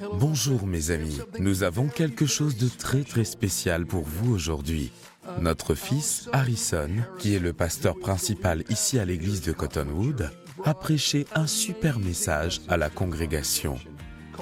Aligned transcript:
Bonjour 0.00 0.66
mes 0.66 0.90
amis, 0.90 1.18
nous 1.38 1.62
avons 1.62 1.88
quelque 1.88 2.26
chose 2.26 2.56
de 2.56 2.68
très 2.68 3.02
très 3.02 3.24
spécial 3.24 3.86
pour 3.86 4.04
vous 4.04 4.32
aujourd'hui. 4.32 4.92
Notre 5.40 5.74
fils 5.74 6.28
Harrison, 6.32 6.90
qui 7.18 7.34
est 7.34 7.40
le 7.40 7.52
pasteur 7.52 7.98
principal 7.98 8.64
ici 8.70 8.98
à 8.98 9.04
l'église 9.04 9.42
de 9.42 9.52
Cottonwood, 9.52 10.30
a 10.64 10.74
prêché 10.74 11.26
un 11.34 11.46
super 11.46 11.98
message 11.98 12.60
à 12.68 12.76
la 12.76 12.90
congrégation 12.90 13.78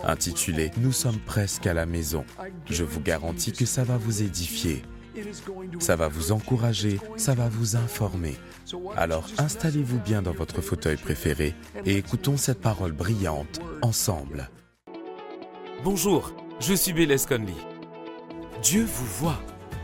intitulé 0.05 0.71
Nous 0.79 0.93
sommes 0.93 1.19
presque 1.19 1.67
à 1.67 1.75
la 1.75 1.87
maison. 1.87 2.25
Je 2.67 2.85
vous 2.85 3.01
garantis 3.01 3.53
que 3.53 3.65
ça 3.67 3.85
va 3.85 3.97
vous 3.97 4.23
édifier. 4.23 4.83
Ça 5.79 5.97
va 5.97 6.09
vous 6.09 6.33
encourager, 6.33 7.01
ça 7.17 7.35
va 7.35 7.49
vous 7.49 7.77
informer. 7.77 8.37
Alors 8.97 9.27
installez-vous 9.39 9.99
bien 9.99 10.21
dans 10.21 10.33
votre 10.33 10.61
fauteuil 10.61 10.97
préféré 10.97 11.55
et 11.87 11.97
écoutons 11.97 12.37
cette 12.37 12.61
parole 12.61 12.93
brillante 12.93 13.61
ensemble. 13.81 14.51
Bonjour, 15.85 16.35
je 16.59 16.73
suis 16.75 16.93
Bélez 16.93 17.17
Conley. 17.29 17.55
Dieu 18.63 18.85
vous 18.85 19.07
voit, 19.07 19.41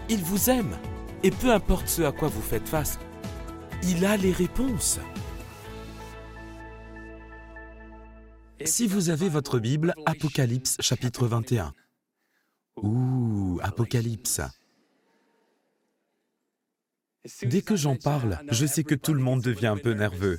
il 0.08 0.22
vous 0.22 0.48
aime, 0.48 0.76
et 1.22 1.30
peu 1.30 1.52
importe 1.52 1.86
ce 1.86 2.02
à 2.02 2.12
quoi 2.12 2.28
vous 2.28 2.40
faites 2.40 2.66
face, 2.66 2.98
il 3.82 4.04
a 4.06 4.16
les 4.16 4.32
réponses. 4.32 4.98
Si 8.64 8.86
vous 8.86 9.10
avez 9.10 9.28
votre 9.28 9.58
Bible, 9.58 9.94
Apocalypse 10.06 10.76
chapitre 10.80 11.26
21. 11.26 11.74
Ouh, 12.82 13.60
Apocalypse. 13.62 14.40
Dès 17.42 17.62
que 17.62 17.76
j'en 17.76 17.96
parle, 17.96 18.40
je 18.50 18.66
sais 18.66 18.82
que 18.82 18.94
tout 18.94 19.14
le 19.14 19.22
monde 19.22 19.42
devient 19.42 19.66
un 19.66 19.76
peu 19.76 19.92
nerveux. 19.92 20.38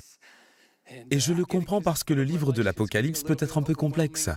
Et 1.10 1.18
je 1.20 1.32
le 1.32 1.44
comprends 1.44 1.80
parce 1.80 2.02
que 2.02 2.12
le 2.12 2.24
livre 2.24 2.52
de 2.52 2.62
l'Apocalypse 2.62 3.22
peut 3.22 3.36
être 3.38 3.56
un 3.56 3.62
peu 3.62 3.74
complexe. 3.74 4.30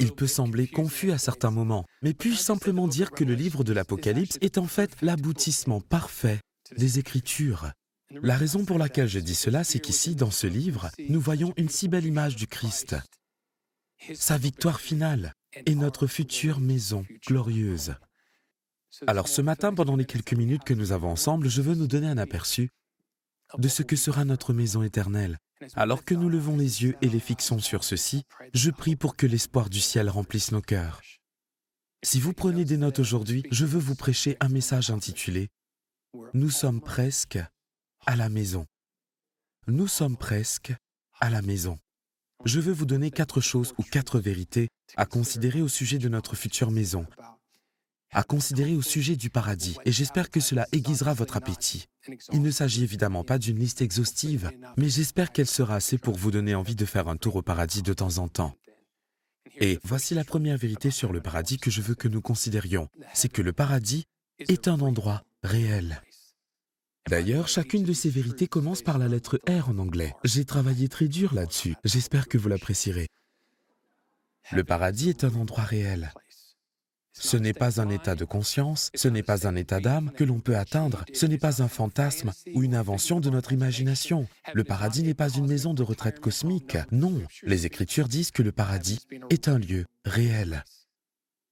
Il 0.00 0.12
peut 0.12 0.26
sembler 0.26 0.66
confus 0.66 1.12
à 1.12 1.18
certains 1.18 1.50
moments, 1.50 1.84
mais 2.02 2.14
puis-je 2.14 2.38
simplement 2.38 2.88
dire 2.88 3.10
que 3.10 3.24
le 3.24 3.34
livre 3.34 3.64
de 3.64 3.72
l'Apocalypse 3.72 4.38
est 4.40 4.58
en 4.58 4.66
fait 4.66 4.96
l'aboutissement 5.02 5.80
parfait 5.80 6.40
des 6.76 6.98
Écritures? 6.98 7.70
La 8.10 8.36
raison 8.36 8.64
pour 8.64 8.78
laquelle 8.78 9.08
je 9.08 9.18
dis 9.18 9.34
cela, 9.34 9.64
c'est 9.64 9.80
qu'ici, 9.80 10.14
dans 10.14 10.30
ce 10.30 10.46
livre, 10.46 10.90
nous 11.08 11.20
voyons 11.20 11.52
une 11.56 11.68
si 11.68 11.88
belle 11.88 12.06
image 12.06 12.36
du 12.36 12.46
Christ, 12.46 12.96
sa 14.14 14.38
victoire 14.38 14.80
finale 14.80 15.32
et 15.66 15.74
notre 15.74 16.06
future 16.06 16.60
maison 16.60 17.04
glorieuse. 17.26 17.94
Alors 19.06 19.28
ce 19.28 19.42
matin, 19.42 19.74
pendant 19.74 19.96
les 19.96 20.04
quelques 20.04 20.34
minutes 20.34 20.64
que 20.64 20.74
nous 20.74 20.92
avons 20.92 21.10
ensemble, 21.10 21.48
je 21.48 21.62
veux 21.62 21.74
nous 21.74 21.86
donner 21.86 22.06
un 22.06 22.18
aperçu 22.18 22.70
de 23.58 23.68
ce 23.68 23.82
que 23.82 23.96
sera 23.96 24.24
notre 24.24 24.52
maison 24.52 24.82
éternelle. 24.82 25.38
Alors 25.74 26.04
que 26.04 26.14
nous 26.14 26.28
levons 26.28 26.56
les 26.56 26.82
yeux 26.82 26.96
et 27.02 27.08
les 27.08 27.20
fixons 27.20 27.58
sur 27.58 27.84
ceci, 27.84 28.24
je 28.52 28.70
prie 28.70 28.96
pour 28.96 29.16
que 29.16 29.26
l'espoir 29.26 29.70
du 29.70 29.80
ciel 29.80 30.10
remplisse 30.10 30.52
nos 30.52 30.60
cœurs. 30.60 31.00
Si 32.02 32.20
vous 32.20 32.32
prenez 32.32 32.64
des 32.64 32.76
notes 32.76 32.98
aujourd'hui, 32.98 33.44
je 33.50 33.64
veux 33.64 33.80
vous 33.80 33.94
prêcher 33.94 34.36
un 34.40 34.48
message 34.48 34.90
intitulé⁇ 34.90 35.48
Nous 36.34 36.50
sommes 36.50 36.80
presque 36.80 37.38
à 38.06 38.16
la 38.16 38.28
maison. 38.28 38.66
Nous 39.66 39.88
sommes 39.88 40.16
presque 40.16 40.72
à 41.20 41.30
la 41.30 41.42
maison. 41.42 41.78
Je 42.44 42.60
veux 42.60 42.72
vous 42.72 42.86
donner 42.86 43.10
quatre 43.10 43.40
choses 43.40 43.74
ou 43.78 43.82
quatre 43.82 44.20
vérités 44.20 44.68
à 44.96 45.06
considérer 45.06 45.62
au 45.62 45.68
sujet 45.68 45.98
de 45.98 46.08
notre 46.08 46.36
future 46.36 46.70
maison, 46.70 47.06
à 48.16 48.22
considérer 48.22 48.74
au 48.74 48.80
sujet 48.80 49.14
du 49.14 49.28
paradis, 49.28 49.76
et 49.84 49.92
j'espère 49.92 50.30
que 50.30 50.40
cela 50.40 50.66
aiguisera 50.72 51.12
votre 51.12 51.36
appétit. 51.36 51.84
Il 52.32 52.40
ne 52.40 52.50
s'agit 52.50 52.82
évidemment 52.82 53.24
pas 53.24 53.36
d'une 53.36 53.58
liste 53.58 53.82
exhaustive, 53.82 54.50
mais 54.78 54.88
j'espère 54.88 55.32
qu'elle 55.32 55.46
sera 55.46 55.74
assez 55.74 55.98
pour 55.98 56.16
vous 56.16 56.30
donner 56.30 56.54
envie 56.54 56.74
de 56.74 56.86
faire 56.86 57.08
un 57.08 57.18
tour 57.18 57.36
au 57.36 57.42
paradis 57.42 57.82
de 57.82 57.92
temps 57.92 58.16
en 58.16 58.28
temps. 58.28 58.54
Et 59.60 59.78
voici 59.84 60.14
la 60.14 60.24
première 60.24 60.56
vérité 60.56 60.90
sur 60.90 61.12
le 61.12 61.20
paradis 61.20 61.58
que 61.58 61.70
je 61.70 61.82
veux 61.82 61.94
que 61.94 62.08
nous 62.08 62.22
considérions, 62.22 62.88
c'est 63.12 63.28
que 63.28 63.42
le 63.42 63.52
paradis 63.52 64.06
est 64.38 64.66
un 64.66 64.80
endroit 64.80 65.22
réel. 65.42 66.00
D'ailleurs, 67.10 67.48
chacune 67.48 67.84
de 67.84 67.92
ces 67.92 68.08
vérités 68.08 68.48
commence 68.48 68.80
par 68.80 68.96
la 68.96 69.08
lettre 69.08 69.38
R 69.46 69.68
en 69.68 69.76
anglais. 69.76 70.14
J'ai 70.24 70.46
travaillé 70.46 70.88
très 70.88 71.08
dur 71.08 71.34
là-dessus, 71.34 71.74
j'espère 71.84 72.28
que 72.28 72.38
vous 72.38 72.48
l'apprécierez. 72.48 73.08
Le 74.52 74.64
paradis 74.64 75.10
est 75.10 75.24
un 75.24 75.34
endroit 75.34 75.64
réel. 75.64 76.14
Ce 77.18 77.36
n'est 77.36 77.52
pas 77.52 77.80
un 77.80 77.88
état 77.88 78.14
de 78.14 78.24
conscience, 78.24 78.90
ce 78.94 79.08
n'est 79.08 79.22
pas 79.22 79.48
un 79.48 79.56
état 79.56 79.80
d'âme 79.80 80.10
que 80.14 80.24
l'on 80.24 80.40
peut 80.40 80.56
atteindre, 80.56 81.04
ce 81.12 81.26
n'est 81.26 81.38
pas 81.38 81.62
un 81.62 81.68
fantasme 81.68 82.32
ou 82.54 82.62
une 82.62 82.74
invention 82.74 83.20
de 83.20 83.30
notre 83.30 83.52
imagination. 83.52 84.26
Le 84.52 84.64
paradis 84.64 85.02
n'est 85.02 85.14
pas 85.14 85.30
une 85.30 85.46
maison 85.46 85.74
de 85.74 85.82
retraite 85.82 86.20
cosmique. 86.20 86.76
Non, 86.92 87.22
les 87.42 87.66
Écritures 87.66 88.08
disent 88.08 88.30
que 88.30 88.42
le 88.42 88.52
paradis 88.52 89.00
est 89.30 89.48
un 89.48 89.58
lieu 89.58 89.86
réel. 90.04 90.64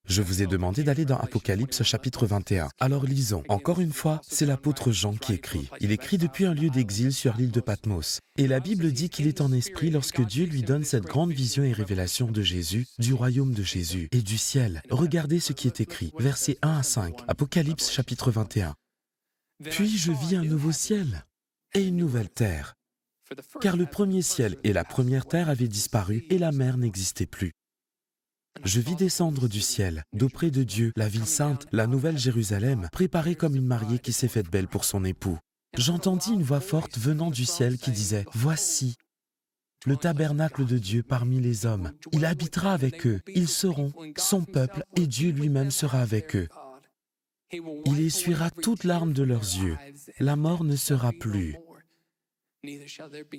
Je 0.06 0.20
vous 0.20 0.42
ai 0.42 0.46
demandé 0.46 0.84
d'aller 0.84 1.06
dans 1.06 1.16
Apocalypse 1.16 1.82
chapitre 1.82 2.26
21. 2.26 2.68
Alors 2.78 3.04
lisons. 3.04 3.42
Encore 3.48 3.80
une 3.80 3.92
fois, 3.92 4.20
c'est 4.28 4.44
l'apôtre 4.44 4.92
Jean 4.92 5.14
qui 5.14 5.32
écrit. 5.32 5.70
Il 5.80 5.92
écrit 5.92 6.18
depuis 6.18 6.44
un 6.44 6.52
lieu 6.52 6.68
d'exil 6.68 7.12
sur 7.12 7.34
l'île 7.36 7.50
de 7.50 7.60
Patmos. 7.60 8.20
Et 8.36 8.46
la 8.46 8.60
Bible 8.60 8.92
dit 8.92 9.08
qu'il 9.08 9.26
est 9.26 9.40
en 9.40 9.50
esprit 9.50 9.90
lorsque 9.90 10.20
Dieu 10.20 10.44
lui 10.44 10.62
donne 10.62 10.84
cette 10.84 11.04
grande 11.04 11.32
vision 11.32 11.64
et 11.64 11.72
révélation 11.72 12.30
de 12.30 12.42
Jésus, 12.42 12.86
du 12.98 13.14
royaume 13.14 13.54
de 13.54 13.62
Jésus 13.62 14.08
et 14.12 14.20
du 14.20 14.36
ciel. 14.36 14.82
Regardez 14.90 15.40
ce 15.40 15.54
qui 15.54 15.68
est 15.68 15.80
écrit. 15.80 16.12
Versets 16.18 16.58
1 16.60 16.78
à 16.78 16.82
5. 16.82 17.20
Apocalypse 17.26 17.90
chapitre 17.90 18.30
21. 18.30 18.74
Puis 19.70 19.96
je 19.96 20.12
vis 20.12 20.36
un 20.36 20.44
nouveau 20.44 20.72
ciel 20.72 21.24
et 21.74 21.82
une 21.82 21.96
nouvelle 21.96 22.28
terre. 22.28 22.74
Car 23.62 23.76
le 23.76 23.86
premier 23.86 24.20
ciel 24.20 24.56
et 24.64 24.74
la 24.74 24.84
première 24.84 25.24
terre 25.24 25.48
avaient 25.48 25.66
disparu 25.66 26.26
et 26.28 26.38
la 26.38 26.52
mer 26.52 26.76
n'existait 26.76 27.26
plus. 27.26 27.52
Je 28.62 28.80
vis 28.80 28.94
descendre 28.94 29.48
du 29.48 29.60
ciel, 29.60 30.04
d'auprès 30.12 30.50
de 30.50 30.62
Dieu, 30.62 30.92
la 30.96 31.08
ville 31.08 31.26
sainte, 31.26 31.66
la 31.72 31.86
nouvelle 31.86 32.18
Jérusalem, 32.18 32.88
préparée 32.92 33.34
comme 33.34 33.56
une 33.56 33.66
mariée 33.66 33.98
qui 33.98 34.12
s'est 34.12 34.28
faite 34.28 34.50
belle 34.50 34.68
pour 34.68 34.84
son 34.84 35.04
époux. 35.04 35.38
J'entendis 35.76 36.30
une 36.32 36.42
voix 36.42 36.60
forte 36.60 36.98
venant 36.98 37.30
du 37.30 37.44
ciel 37.44 37.78
qui 37.78 37.90
disait, 37.90 38.24
Voici 38.32 38.94
le 39.86 39.96
tabernacle 39.96 40.64
de 40.64 40.78
Dieu 40.78 41.02
parmi 41.02 41.40
les 41.40 41.66
hommes. 41.66 41.92
Il 42.12 42.24
habitera 42.24 42.72
avec 42.72 43.06
eux, 43.06 43.20
ils 43.34 43.48
seront 43.48 43.92
son 44.16 44.44
peuple 44.44 44.84
et 44.96 45.06
Dieu 45.06 45.30
lui-même 45.30 45.70
sera 45.70 46.00
avec 46.00 46.36
eux. 46.36 46.48
Il 47.52 48.00
essuiera 48.00 48.50
toute 48.50 48.84
larmes 48.84 49.12
de 49.12 49.24
leurs 49.24 49.42
yeux. 49.42 49.76
La 50.20 50.36
mort 50.36 50.64
ne 50.64 50.76
sera 50.76 51.12
plus. 51.12 51.56
Et 52.62 52.80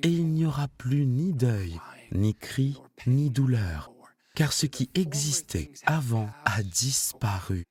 il 0.03 0.27
n'y 0.27 0.45
aura 0.45 0.67
plus 0.67 1.07
ni 1.07 1.33
deuil, 1.33 1.79
ni 2.11 2.35
cri, 2.35 2.77
ni 3.07 3.31
douleur 3.31 3.94
car 4.35 4.53
ce 4.53 4.65
qui 4.65 4.89
existait 4.93 5.71
avant 5.85 6.29
a 6.43 6.61
disparu. 6.61 7.65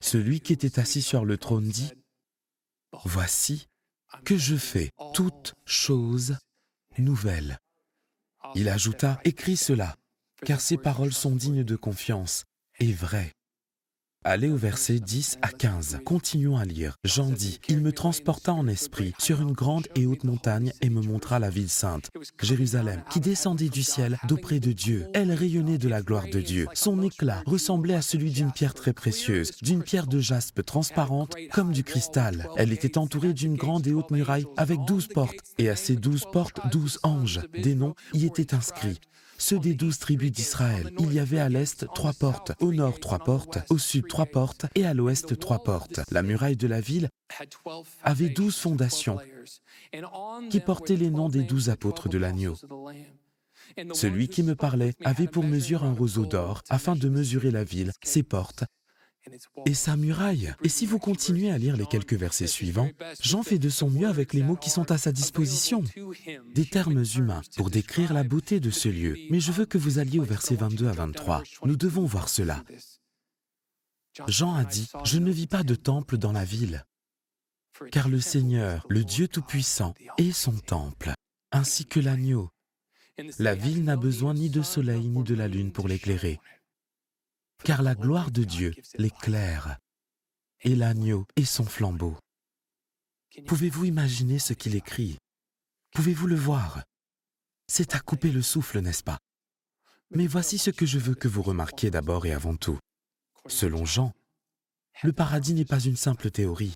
Celui 0.00 0.40
qui 0.40 0.52
était 0.52 0.78
assis 0.78 1.02
sur 1.02 1.24
le 1.24 1.36
trône 1.36 1.68
dit, 1.68 1.92
Voici 3.04 3.68
que 4.24 4.38
je 4.38 4.56
fais 4.56 4.90
toutes 5.12 5.54
choses 5.66 6.38
nouvelles. 6.96 7.58
Il 8.54 8.68
ajouta, 8.68 9.20
Écris 9.24 9.56
cela, 9.56 9.96
car 10.46 10.60
ces 10.60 10.78
paroles 10.78 11.12
sont 11.12 11.34
dignes 11.34 11.64
de 11.64 11.76
confiance 11.76 12.44
et 12.78 12.92
vraies. 12.92 13.34
Allez 14.24 14.50
au 14.50 14.56
verset 14.56 14.98
10 14.98 15.38
à 15.42 15.48
15. 15.48 16.00
Continuons 16.04 16.56
à 16.58 16.64
lire. 16.64 16.96
Jean 17.04 17.30
dit, 17.30 17.60
Il 17.68 17.80
me 17.80 17.92
transporta 17.92 18.52
en 18.52 18.66
esprit 18.66 19.14
sur 19.18 19.40
une 19.40 19.52
grande 19.52 19.86
et 19.94 20.06
haute 20.06 20.24
montagne 20.24 20.72
et 20.82 20.90
me 20.90 21.00
montra 21.00 21.38
la 21.38 21.50
ville 21.50 21.68
sainte, 21.68 22.10
Jérusalem, 22.42 23.02
qui 23.10 23.20
descendait 23.20 23.68
du 23.68 23.82
ciel 23.82 24.18
d'auprès 24.26 24.58
de 24.58 24.72
Dieu. 24.72 25.06
Elle 25.14 25.32
rayonnait 25.32 25.78
de 25.78 25.88
la 25.88 26.02
gloire 26.02 26.26
de 26.30 26.40
Dieu. 26.40 26.66
Son 26.74 27.00
éclat 27.00 27.42
ressemblait 27.46 27.94
à 27.94 28.02
celui 28.02 28.32
d'une 28.32 28.50
pierre 28.50 28.74
très 28.74 28.92
précieuse, 28.92 29.52
d'une 29.62 29.84
pierre 29.84 30.08
de 30.08 30.18
jaspe 30.18 30.62
transparente 30.62 31.36
comme 31.52 31.72
du 31.72 31.84
cristal. 31.84 32.48
Elle 32.56 32.72
était 32.72 32.98
entourée 32.98 33.32
d'une 33.32 33.56
grande 33.56 33.86
et 33.86 33.94
haute 33.94 34.10
muraille 34.10 34.46
avec 34.56 34.84
douze 34.84 35.06
portes, 35.06 35.38
et 35.58 35.70
à 35.70 35.76
ces 35.76 35.96
douze 35.96 36.24
portes 36.32 36.60
douze 36.72 36.98
anges. 37.04 37.40
Des 37.54 37.76
noms 37.76 37.94
y 38.12 38.26
étaient 38.26 38.52
inscrits 38.52 38.98
ceux 39.38 39.58
des 39.58 39.74
douze 39.74 39.98
tribus 39.98 40.30
d'Israël. 40.30 40.92
Il 40.98 41.12
y 41.12 41.18
avait 41.18 41.38
à 41.38 41.48
l'est 41.48 41.86
trois 41.94 42.12
portes, 42.12 42.52
au 42.60 42.72
nord 42.72 43.00
trois 43.00 43.20
portes, 43.20 43.58
au 43.70 43.78
sud 43.78 44.06
trois 44.08 44.26
portes 44.26 44.66
et 44.74 44.84
à 44.84 44.94
l'ouest 44.94 45.38
trois 45.38 45.62
portes. 45.62 46.00
La 46.10 46.22
muraille 46.22 46.56
de 46.56 46.66
la 46.66 46.80
ville 46.80 47.08
avait 48.02 48.28
douze 48.28 48.56
fondations 48.56 49.18
qui 50.50 50.60
portaient 50.60 50.96
les 50.96 51.10
noms 51.10 51.28
des 51.28 51.42
douze 51.42 51.70
apôtres 51.70 52.08
de 52.08 52.18
l'agneau. 52.18 52.56
Celui 53.94 54.28
qui 54.28 54.42
me 54.42 54.54
parlait 54.54 54.94
avait 55.04 55.28
pour 55.28 55.44
mesure 55.44 55.84
un 55.84 55.92
roseau 55.92 56.26
d'or 56.26 56.62
afin 56.68 56.96
de 56.96 57.08
mesurer 57.08 57.50
la 57.50 57.64
ville, 57.64 57.92
ses 58.02 58.22
portes 58.22 58.64
et 59.66 59.74
sa 59.74 59.96
muraille. 59.96 60.54
Et 60.62 60.68
si 60.68 60.86
vous 60.86 60.98
continuez 60.98 61.50
à 61.50 61.58
lire 61.58 61.76
les 61.76 61.86
quelques 61.86 62.14
versets 62.14 62.46
suivants, 62.46 62.90
Jean 63.20 63.42
fait 63.42 63.58
de 63.58 63.68
son 63.68 63.90
mieux 63.90 64.08
avec 64.08 64.32
les 64.32 64.42
mots 64.42 64.56
qui 64.56 64.70
sont 64.70 64.90
à 64.90 64.98
sa 64.98 65.12
disposition, 65.12 65.82
des 66.54 66.66
termes 66.66 67.04
humains 67.16 67.42
pour 67.56 67.70
décrire 67.70 68.12
la 68.12 68.24
beauté 68.24 68.60
de 68.60 68.70
ce 68.70 68.88
lieu. 68.88 69.16
Mais 69.30 69.40
je 69.40 69.52
veux 69.52 69.66
que 69.66 69.78
vous 69.78 69.98
alliez 69.98 70.18
au 70.18 70.24
verset 70.24 70.56
22 70.56 70.88
à 70.88 70.92
23. 70.92 71.42
Nous 71.64 71.76
devons 71.76 72.04
voir 72.04 72.28
cela. 72.28 72.64
Jean 74.26 74.54
a 74.54 74.64
dit, 74.64 74.88
Je 75.04 75.18
ne 75.18 75.30
vis 75.30 75.46
pas 75.46 75.62
de 75.62 75.74
temple 75.74 76.18
dans 76.18 76.32
la 76.32 76.44
ville, 76.44 76.84
car 77.92 78.08
le 78.08 78.20
Seigneur, 78.20 78.86
le 78.88 79.04
Dieu 79.04 79.28
Tout-Puissant, 79.28 79.94
est 80.18 80.32
son 80.32 80.56
temple, 80.56 81.12
ainsi 81.52 81.86
que 81.86 82.00
l'agneau. 82.00 82.50
La 83.38 83.54
ville 83.54 83.84
n'a 83.84 83.96
besoin 83.96 84.34
ni 84.34 84.48
de 84.48 84.62
soleil 84.62 85.08
ni 85.08 85.22
de 85.22 85.34
la 85.34 85.48
lune 85.48 85.72
pour 85.72 85.88
l'éclairer, 85.88 86.38
car 87.64 87.82
la 87.82 87.94
gloire 87.94 88.30
de 88.30 88.44
Dieu 88.44 88.74
l'éclaire, 88.96 89.78
et 90.62 90.74
l'agneau 90.74 91.26
est 91.36 91.44
son 91.44 91.64
flambeau. 91.64 92.16
Pouvez-vous 93.46 93.84
imaginer 93.84 94.38
ce 94.38 94.52
qu'il 94.52 94.74
écrit? 94.74 95.18
Pouvez-vous 95.92 96.26
le 96.26 96.36
voir? 96.36 96.82
C'est 97.66 97.94
à 97.94 98.00
couper 98.00 98.32
le 98.32 98.42
souffle, 98.42 98.80
n'est-ce 98.80 99.04
pas? 99.04 99.18
Mais 100.10 100.26
voici 100.26 100.58
ce 100.58 100.70
que 100.70 100.86
je 100.86 100.98
veux 100.98 101.14
que 101.14 101.28
vous 101.28 101.42
remarquiez 101.42 101.90
d'abord 101.90 102.26
et 102.26 102.32
avant 102.32 102.56
tout. 102.56 102.78
Selon 103.46 103.84
Jean, 103.84 104.12
le 105.02 105.12
paradis 105.12 105.54
n'est 105.54 105.64
pas 105.64 105.80
une 105.80 105.96
simple 105.96 106.30
théorie. 106.30 106.74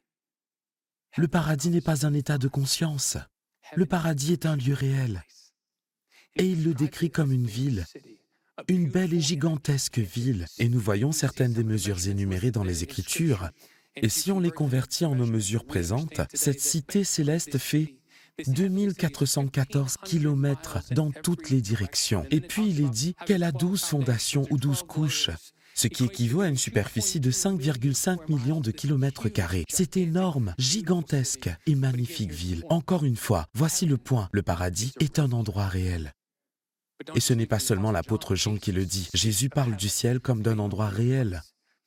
Le 1.16 1.28
paradis 1.28 1.70
n'est 1.70 1.80
pas 1.80 2.06
un 2.06 2.14
état 2.14 2.38
de 2.38 2.48
conscience. 2.48 3.16
Le 3.74 3.86
paradis 3.86 4.32
est 4.32 4.46
un 4.46 4.56
lieu 4.56 4.74
réel. 4.74 5.22
Et 6.36 6.46
il 6.46 6.64
le 6.64 6.74
décrit 6.74 7.10
comme 7.10 7.32
une 7.32 7.46
ville, 7.46 7.84
une 8.68 8.88
belle 8.88 9.14
et 9.14 9.20
gigantesque 9.20 9.98
ville. 9.98 10.46
Et 10.58 10.68
nous 10.68 10.80
voyons 10.80 11.12
certaines 11.12 11.52
des 11.52 11.64
mesures 11.64 12.08
énumérées 12.08 12.50
dans 12.50 12.64
les 12.64 12.82
Écritures. 12.82 13.50
Et 13.96 14.08
si 14.08 14.32
on 14.32 14.40
les 14.40 14.50
convertit 14.50 15.04
en 15.04 15.14
nos 15.14 15.26
mesures 15.26 15.64
présentes, 15.64 16.20
cette 16.32 16.60
cité 16.60 17.04
céleste 17.04 17.58
fait 17.58 17.96
2414 18.46 19.96
kilomètres 20.04 20.78
dans 20.92 21.10
toutes 21.10 21.50
les 21.50 21.60
directions. 21.60 22.26
Et 22.30 22.40
puis 22.40 22.68
il 22.68 22.80
est 22.80 22.90
dit 22.90 23.14
qu'elle 23.26 23.42
a 23.42 23.52
12 23.52 23.82
fondations 23.82 24.46
ou 24.50 24.56
12 24.56 24.84
couches, 24.84 25.30
ce 25.74 25.88
qui 25.88 26.04
équivaut 26.04 26.40
à 26.40 26.48
une 26.48 26.56
superficie 26.56 27.20
de 27.20 27.30
5,5 27.30 28.30
millions 28.30 28.60
de 28.60 28.70
kilomètres 28.70 29.28
carrés. 29.28 29.64
C'est 29.68 29.98
énorme, 29.98 30.54
gigantesque 30.58 31.50
et 31.66 31.74
magnifique 31.74 32.32
ville. 32.32 32.64
Encore 32.70 33.04
une 33.04 33.16
fois, 33.16 33.46
voici 33.54 33.84
le 33.84 33.98
point, 33.98 34.28
le 34.32 34.42
paradis 34.42 34.92
est 35.00 35.18
un 35.18 35.32
endroit 35.32 35.68
réel. 35.68 36.12
Et 37.14 37.20
ce 37.20 37.32
n'est 37.34 37.46
pas 37.46 37.58
seulement 37.58 37.92
l'apôtre 37.92 38.34
Jean 38.34 38.56
qui 38.56 38.72
le 38.72 38.84
dit, 38.84 39.08
Jésus 39.14 39.48
parle 39.48 39.76
du 39.76 39.88
ciel 39.88 40.20
comme 40.20 40.42
d'un 40.42 40.58
endroit 40.58 40.88
réel. 40.88 41.42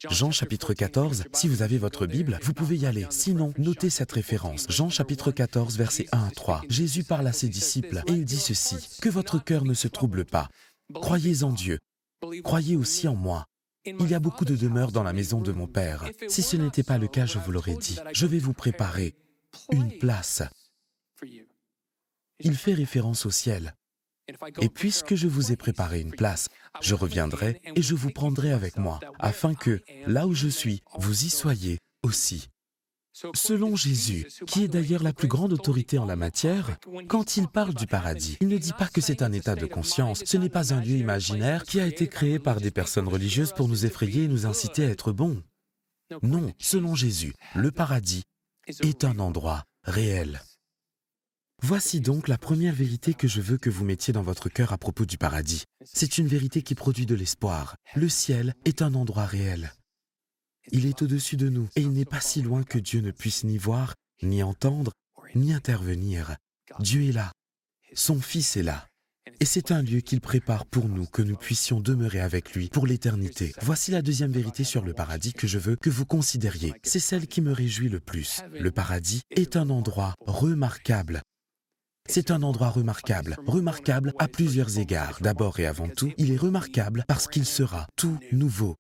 Jean 0.10 0.30
chapitre 0.30 0.74
14, 0.74 1.24
si 1.34 1.48
vous 1.48 1.62
avez 1.62 1.78
votre 1.78 2.06
Bible, 2.06 2.38
vous 2.44 2.54
pouvez 2.54 2.78
y 2.78 2.86
aller. 2.86 3.06
Sinon, 3.10 3.54
notez 3.58 3.90
cette 3.90 4.12
référence. 4.12 4.66
Jean 4.70 4.90
chapitre 4.90 5.32
14, 5.32 5.78
versets 5.78 6.08
1 6.12 6.26
à 6.26 6.32
3. 6.32 6.62
Jésus 6.70 7.04
parle 7.04 7.28
à 7.28 7.34
ses 7.34 7.50
disciples 7.50 8.04
et 8.08 8.12
il 8.12 8.26
dit 8.26 8.38
ceci, 8.38 8.76
Que 9.02 9.10
votre 9.10 9.44
cœur 9.44 9.64
ne 9.64 9.74
se 9.74 9.88
trouble 9.88 10.26
pas. 10.26 10.50
Croyez 10.94 11.44
en 11.44 11.52
Dieu. 11.52 11.80
Croyez 12.44 12.76
aussi 12.76 13.08
en 13.08 13.16
moi. 13.16 13.46
Il 13.86 14.08
y 14.08 14.14
a 14.14 14.20
beaucoup 14.20 14.46
de 14.46 14.56
demeures 14.56 14.92
dans 14.92 15.04
la 15.04 15.14
maison 15.14 15.42
de 15.42 15.52
mon 15.52 15.68
Père. 15.68 16.06
Si 16.28 16.42
ce 16.42 16.58
n'était 16.58 16.84
pas 16.84 16.98
le 16.98 17.08
cas, 17.08 17.26
je 17.26 17.40
vous 17.40 17.52
l'aurais 17.52 17.76
dit. 17.76 17.98
Je 18.14 18.26
vais 18.26 18.40
vous 18.40 18.54
préparer 18.54 19.16
une 19.72 19.98
place. 19.98 20.44
Il 22.40 22.56
fait 22.56 22.74
référence 22.74 23.26
au 23.26 23.32
ciel. 23.32 23.76
Et 24.62 24.70
puisque 24.70 25.16
je 25.16 25.28
vous 25.28 25.52
ai 25.52 25.56
préparé 25.56 26.02
une 26.02 26.12
place, 26.12 26.50
je 26.82 26.96
reviendrai 26.96 27.62
et 27.76 27.82
je 27.82 27.96
vous 27.96 28.10
prendrai 28.10 28.52
avec 28.52 28.78
moi, 28.78 29.00
afin 29.20 29.54
que, 29.54 29.82
là 30.08 30.28
où 30.28 30.34
je 30.34 30.48
suis, 30.48 30.82
vous 30.98 31.26
y 31.26 31.30
soyez 31.30 31.80
aussi. 32.04 32.50
Selon 33.34 33.78
Jésus, 33.78 34.28
qui 34.46 34.64
est 34.64 34.68
d'ailleurs 34.68 35.04
la 35.04 35.14
plus 35.14 35.30
grande 35.30 35.54
autorité 35.54 35.98
en 35.98 36.06
la 36.06 36.18
matière, 36.18 36.78
quand 37.08 37.38
il 37.38 37.48
parle 37.48 37.74
du 37.74 37.88
paradis, 37.88 38.38
il 38.42 38.50
ne 38.50 38.58
dit 38.58 38.74
pas 38.74 38.90
que 38.90 39.00
c'est 39.00 39.22
un 39.22 39.32
état 39.32 39.56
de 39.56 39.66
conscience, 39.66 40.24
ce 40.26 40.38
n'est 40.38 40.50
pas 40.50 40.74
un 40.74 40.82
lieu 40.82 40.98
imaginaire 40.98 41.64
qui 41.64 41.80
a 41.80 41.88
été 41.88 42.08
créé 42.08 42.40
par 42.40 42.60
des 42.60 42.72
personnes 42.72 43.08
religieuses 43.08 43.54
pour 43.54 43.70
nous 43.70 43.86
effrayer 43.86 44.24
et 44.24 44.28
nous 44.28 44.46
inciter 44.46 44.86
à 44.86 44.90
être 44.90 45.14
bons. 45.14 45.42
Non, 46.24 46.52
selon 46.60 46.94
Jésus, 46.94 47.34
le 47.56 47.72
paradis 47.72 48.24
est 48.68 49.06
un 49.06 49.20
endroit 49.20 49.64
réel. 49.84 50.42
Voici 51.68 52.00
donc 52.00 52.28
la 52.28 52.38
première 52.38 52.76
vérité 52.76 53.16
que 53.16 53.28
je 53.28 53.42
veux 53.42 53.58
que 53.58 53.72
vous 53.72 53.86
mettiez 53.86 54.14
dans 54.14 54.22
votre 54.22 54.50
cœur 54.50 54.72
à 54.72 54.78
propos 54.78 55.04
du 55.04 55.18
paradis. 55.18 55.64
C'est 55.84 56.20
une 56.20 56.28
vérité 56.28 56.62
qui 56.62 56.76
produit 56.76 57.08
de 57.08 57.16
l'espoir. 57.16 57.76
Le 57.96 58.08
ciel 58.08 58.54
est 58.66 58.84
un 58.84 58.94
endroit 58.94 59.26
réel. 59.26 59.74
Il 60.72 60.86
est 60.86 61.02
au-dessus 61.02 61.38
de 61.38 61.50
nous 61.50 61.68
et 61.76 61.82
il 61.82 61.90
n'est 61.90 62.06
pas 62.06 62.22
si 62.22 62.44
loin 62.44 62.62
que 62.62 62.78
Dieu 62.78 63.02
ne 63.02 63.10
puisse 63.10 63.44
ni 63.44 63.58
voir, 63.58 63.96
ni 64.22 64.44
entendre, 64.44 64.92
ni 65.34 65.54
intervenir. 65.54 66.36
Dieu 66.82 67.10
est 67.10 67.12
là. 67.12 67.32
Son 67.96 68.22
Fils 68.22 68.58
est 68.58 68.64
là. 68.64 68.86
Et 69.40 69.46
c'est 69.46 69.72
un 69.72 69.82
lieu 69.82 70.02
qu'il 70.02 70.22
prépare 70.22 70.68
pour 70.68 70.88
nous 70.88 71.08
que 71.08 71.24
nous 71.24 71.36
puissions 71.36 71.80
demeurer 71.80 72.20
avec 72.20 72.54
lui 72.54 72.70
pour 72.70 72.86
l'éternité. 72.86 73.56
Voici 73.64 73.90
la 73.90 74.04
deuxième 74.04 74.32
vérité 74.32 74.64
sur 74.64 74.84
le 74.86 74.94
paradis 74.94 75.34
que 75.34 75.48
je 75.48 75.58
veux 75.58 75.76
que 75.76 75.90
vous 75.90 76.06
considériez. 76.06 76.76
C'est 76.84 77.00
celle 77.00 77.26
qui 77.26 77.42
me 77.42 77.52
réjouit 77.52 77.90
le 77.90 78.00
plus. 78.00 78.42
Le 78.52 78.70
paradis 78.70 79.24
est 79.32 79.58
un 79.58 79.72
endroit 79.72 80.14
remarquable 80.28 81.24
c'est 82.08 82.32
un 82.32 82.44
endroit 82.44 82.70
remarquable, 82.70 83.38
remarquable 83.46 84.14
à 84.20 84.28
plusieurs 84.28 84.80
égards. 84.80 85.18
D'abord 85.22 85.60
et 85.60 85.66
avant 85.66 85.90
tout, 85.90 86.12
il 86.18 86.32
est 86.32 86.38
remarquable 86.38 87.04
parce 87.08 87.28
qu'il 87.28 87.46
sera 87.46 87.88
tout 87.96 88.18
nouveau. 88.32 88.76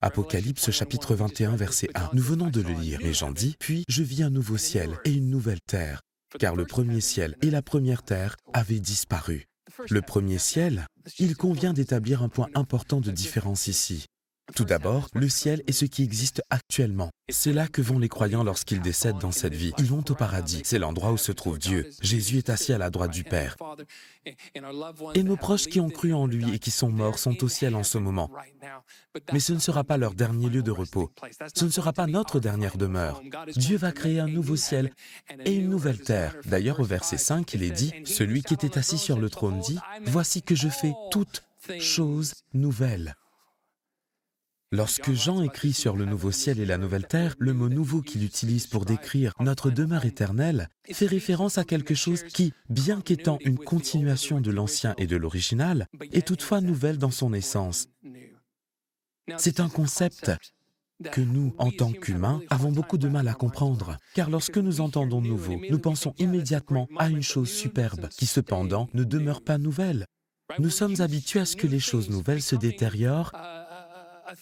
Apocalypse 0.00 0.70
chapitre 0.70 1.16
21 1.16 1.56
verset 1.56 1.88
1. 1.94 2.10
Nous 2.12 2.22
venons 2.22 2.50
de 2.50 2.60
le 2.60 2.72
lire, 2.72 3.00
mais 3.02 3.12
j'en 3.12 3.32
dis, 3.32 3.56
puis 3.58 3.84
je 3.88 4.02
vis 4.02 4.22
un 4.22 4.30
nouveau 4.30 4.56
ciel 4.56 4.96
et 5.04 5.12
une 5.12 5.28
nouvelle 5.28 5.60
terre, 5.60 6.02
car 6.38 6.54
le 6.54 6.64
premier 6.64 7.00
ciel 7.00 7.34
et 7.42 7.50
la 7.50 7.62
première 7.62 8.04
terre 8.04 8.36
avaient 8.52 8.78
disparu. 8.78 9.46
Le 9.90 10.00
premier 10.00 10.38
ciel, 10.38 10.86
il 11.18 11.36
convient 11.36 11.72
d'établir 11.72 12.22
un 12.22 12.28
point 12.28 12.48
important 12.54 13.00
de 13.00 13.10
différence 13.10 13.66
ici. 13.66 14.06
Tout 14.54 14.64
d'abord, 14.64 15.08
le 15.14 15.28
ciel 15.28 15.62
est 15.66 15.72
ce 15.72 15.84
qui 15.84 16.02
existe 16.02 16.42
actuellement. 16.50 17.10
C'est 17.28 17.52
là 17.52 17.68
que 17.68 17.82
vont 17.82 17.98
les 17.98 18.08
croyants 18.08 18.42
lorsqu'ils 18.42 18.80
décèdent 18.80 19.18
dans 19.18 19.32
cette 19.32 19.54
vie. 19.54 19.72
Ils 19.78 19.84
vont 19.84 20.04
au 20.08 20.14
paradis. 20.14 20.62
C'est 20.64 20.78
l'endroit 20.78 21.12
où 21.12 21.18
se 21.18 21.32
trouve 21.32 21.58
Dieu. 21.58 21.88
Jésus 22.00 22.38
est 22.38 22.48
assis 22.48 22.72
à 22.72 22.78
la 22.78 22.90
droite 22.90 23.12
du 23.12 23.24
Père. 23.24 23.56
Et 25.14 25.22
nos 25.22 25.36
proches 25.36 25.66
qui 25.66 25.80
ont 25.80 25.90
cru 25.90 26.14
en 26.14 26.26
lui 26.26 26.54
et 26.54 26.58
qui 26.58 26.70
sont 26.70 26.90
morts 26.90 27.18
sont 27.18 27.44
au 27.44 27.48
ciel 27.48 27.74
en 27.74 27.82
ce 27.82 27.98
moment. 27.98 28.30
Mais 29.32 29.40
ce 29.40 29.52
ne 29.52 29.58
sera 29.58 29.84
pas 29.84 29.96
leur 29.96 30.14
dernier 30.14 30.48
lieu 30.48 30.62
de 30.62 30.70
repos. 30.70 31.10
Ce 31.54 31.64
ne 31.64 31.70
sera 31.70 31.92
pas 31.92 32.06
notre 32.06 32.40
dernière 32.40 32.78
demeure. 32.78 33.22
Dieu 33.56 33.76
va 33.76 33.92
créer 33.92 34.20
un 34.20 34.28
nouveau 34.28 34.56
ciel 34.56 34.92
et 35.44 35.54
une 35.54 35.68
nouvelle 35.68 36.00
terre. 36.00 36.36
D'ailleurs, 36.46 36.80
au 36.80 36.84
verset 36.84 37.18
5, 37.18 37.52
il 37.54 37.62
est 37.62 37.70
dit, 37.70 37.92
Celui 38.04 38.42
qui 38.42 38.54
était 38.54 38.78
assis 38.78 38.98
sur 38.98 39.18
le 39.18 39.28
trône 39.28 39.60
dit, 39.60 39.78
Voici 40.04 40.42
que 40.42 40.54
je 40.54 40.68
fais 40.68 40.92
toutes 41.10 41.44
choses 41.78 42.34
nouvelles. 42.54 43.14
Lorsque 44.70 45.12
Jean 45.12 45.42
écrit 45.42 45.72
sur 45.72 45.96
le 45.96 46.04
nouveau 46.04 46.30
ciel 46.30 46.60
et 46.60 46.66
la 46.66 46.76
nouvelle 46.76 47.06
terre, 47.06 47.34
le 47.38 47.54
mot 47.54 47.70
nouveau 47.70 48.02
qu'il 48.02 48.22
utilise 48.22 48.66
pour 48.66 48.84
décrire 48.84 49.32
notre 49.40 49.70
demeure 49.70 50.04
éternelle 50.04 50.68
fait 50.92 51.06
référence 51.06 51.56
à 51.56 51.64
quelque 51.64 51.94
chose 51.94 52.22
qui, 52.22 52.52
bien 52.68 53.00
qu'étant 53.00 53.38
une 53.40 53.56
continuation 53.56 54.42
de 54.42 54.50
l'ancien 54.50 54.94
et 54.98 55.06
de 55.06 55.16
l'original, 55.16 55.86
est 56.12 56.26
toutefois 56.26 56.60
nouvelle 56.60 56.98
dans 56.98 57.10
son 57.10 57.32
essence. 57.32 57.88
C'est 59.38 59.60
un 59.60 59.70
concept 59.70 60.32
que 61.12 61.22
nous, 61.22 61.54
en 61.56 61.70
tant 61.70 61.92
qu'humains, 61.92 62.42
avons 62.50 62.72
beaucoup 62.72 62.98
de 62.98 63.08
mal 63.08 63.26
à 63.28 63.34
comprendre, 63.34 63.96
car 64.14 64.28
lorsque 64.28 64.58
nous 64.58 64.82
entendons 64.82 65.22
nouveau, 65.22 65.58
nous 65.70 65.78
pensons 65.78 66.14
immédiatement 66.18 66.88
à 66.98 67.08
une 67.08 67.22
chose 67.22 67.50
superbe, 67.50 68.08
qui 68.10 68.26
cependant 68.26 68.90
ne 68.92 69.04
demeure 69.04 69.40
pas 69.40 69.56
nouvelle. 69.56 70.04
Nous 70.58 70.70
sommes 70.70 71.00
habitués 71.00 71.40
à 71.40 71.46
ce 71.46 71.56
que 71.56 71.66
les 71.66 71.80
choses 71.80 72.10
nouvelles 72.10 72.42
se 72.42 72.56
détériorent 72.56 73.32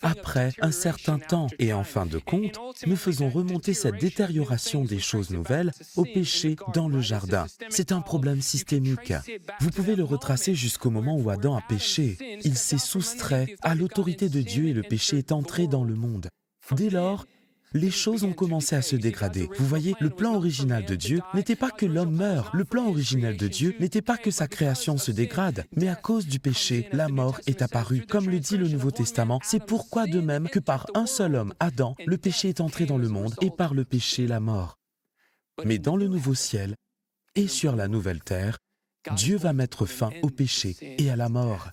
après 0.03 0.53
un 0.61 0.71
certain 0.71 1.19
temps. 1.19 1.49
Et 1.59 1.73
en 1.73 1.85
fin 1.85 2.07
de 2.07 2.19
compte, 2.19 2.59
nous 2.87 2.97
faisons 2.97 3.29
remonter 3.29 3.75
cette 3.75 4.01
détérioration 4.01 4.85
des 4.85 4.99
choses 4.99 5.31
nouvelles 5.31 5.73
au 5.97 6.05
péché 6.05 6.57
dans 6.75 6.89
le 6.89 7.01
jardin. 7.01 7.47
C'est 7.69 7.93
un 7.93 8.01
problème 8.01 8.43
systémique. 8.43 9.13
Vous 9.61 9.71
pouvez 9.71 9.97
le 9.97 10.05
retracer 10.05 10.55
jusqu'au 10.55 10.91
moment 10.91 11.17
où 11.17 11.31
Adam 11.31 11.57
a 11.57 11.63
péché. 11.63 12.17
Il 12.43 12.57
s'est 12.57 12.79
soustrait 12.79 13.57
à 13.63 13.75
l'autorité 13.75 14.29
de 14.29 14.41
Dieu 14.41 14.67
et 14.69 14.73
le 14.73 14.83
péché 14.83 15.19
est 15.19 15.33
entré 15.33 15.67
dans 15.67 15.85
le 15.85 15.95
monde. 15.95 16.29
Dès 16.73 16.91
lors, 16.91 17.27
les 17.77 17.91
choses 17.91 18.25
ont 18.25 18.33
commencé 18.33 18.75
à 18.75 18.83
se 18.83 18.97
dégrader. 18.97 19.49
Vous 19.59 19.67
voyez, 19.67 19.95
le 20.01 20.11
plan 20.11 20.35
original 20.35 20.85
de 20.85 20.95
Dieu 20.95 21.21
n'était 21.35 21.57
pas 21.57 21.71
que 21.71 21.87
l'homme 21.87 22.17
meure. 22.17 22.51
Le 22.55 22.65
plan 22.65 22.89
original 22.89 23.37
de 23.37 23.47
Dieu 23.47 23.77
n'était 23.79 24.03
pas 24.03 24.17
que 24.17 24.31
sa 24.31 24.49
création 24.49 24.97
se 24.97 25.11
dégrade. 25.11 25.67
Mais 25.77 25.89
à 25.89 25.95
cause 25.95 26.27
du 26.27 26.39
péché, 26.39 26.89
la 26.93 27.09
mort 27.09 27.41
est 27.47 27.63
apparue. 27.63 28.05
Comme 28.09 28.31
le 28.31 28.41
dit 28.41 28.57
le 28.57 28.69
Nouveau 28.69 28.91
Testament, 28.91 29.41
c'est 29.43 29.65
pourquoi 29.65 30.07
de 30.07 30.21
même 30.21 30.49
que 30.49 30.59
par 30.59 30.87
un 30.95 31.07
seul 31.07 31.35
homme, 31.35 31.55
Adam, 31.61 31.95
le 32.05 32.17
péché 32.17 32.49
est 32.49 32.61
entré 32.61 32.87
dans 32.87 32.99
le 32.99 33.09
monde 33.09 33.35
et 33.41 33.51
par 33.51 33.75
le 33.75 33.85
péché, 33.85 34.27
la 34.27 34.41
mort. 34.41 34.79
Mais 35.65 35.79
dans 35.79 35.97
le 35.97 36.09
nouveau 36.09 36.35
ciel 36.35 36.75
et 37.35 37.49
sur 37.49 37.77
la 37.77 37.89
nouvelle 37.89 38.23
terre, 38.23 38.59
Dieu 39.15 39.37
va 39.37 39.53
mettre 39.53 39.87
fin 39.87 40.11
au 40.23 40.31
péché 40.31 40.77
et 40.81 41.11
à 41.11 41.17
la 41.17 41.29
mort. 41.29 41.71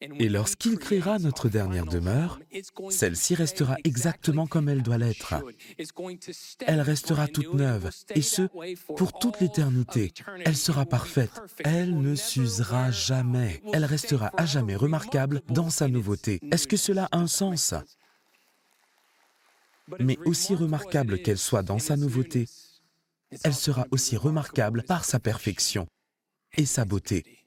Et 0.00 0.28
lorsqu'il 0.28 0.78
créera 0.78 1.18
notre 1.18 1.48
dernière 1.48 1.84
demeure, 1.84 2.40
celle-ci 2.88 3.34
restera 3.34 3.76
exactement 3.84 4.46
comme 4.46 4.68
elle 4.68 4.82
doit 4.82 4.96
l'être. 4.96 5.34
Elle 6.66 6.80
restera 6.80 7.28
toute 7.28 7.52
neuve, 7.52 7.90
et 8.14 8.22
ce, 8.22 8.42
pour 8.96 9.18
toute 9.18 9.40
l'éternité. 9.40 10.12
Elle 10.44 10.56
sera 10.56 10.86
parfaite. 10.86 11.42
Elle 11.64 12.00
ne 12.00 12.14
s'usera 12.14 12.90
jamais. 12.90 13.62
Elle 13.72 13.84
restera 13.84 14.30
à 14.36 14.46
jamais 14.46 14.76
remarquable 14.76 15.42
dans 15.48 15.70
sa 15.70 15.88
nouveauté. 15.88 16.40
Est-ce 16.50 16.66
que 16.66 16.78
cela 16.78 17.08
a 17.12 17.18
un 17.18 17.26
sens? 17.26 17.74
Mais 19.98 20.18
aussi 20.24 20.54
remarquable 20.54 21.20
qu'elle 21.20 21.38
soit 21.38 21.62
dans 21.62 21.78
sa 21.78 21.96
nouveauté, 21.96 22.46
elle 23.44 23.54
sera 23.54 23.86
aussi 23.90 24.16
remarquable 24.16 24.82
par 24.84 25.04
sa 25.04 25.18
perfection 25.18 25.86
et 26.56 26.64
sa 26.64 26.84
beauté. 26.84 27.39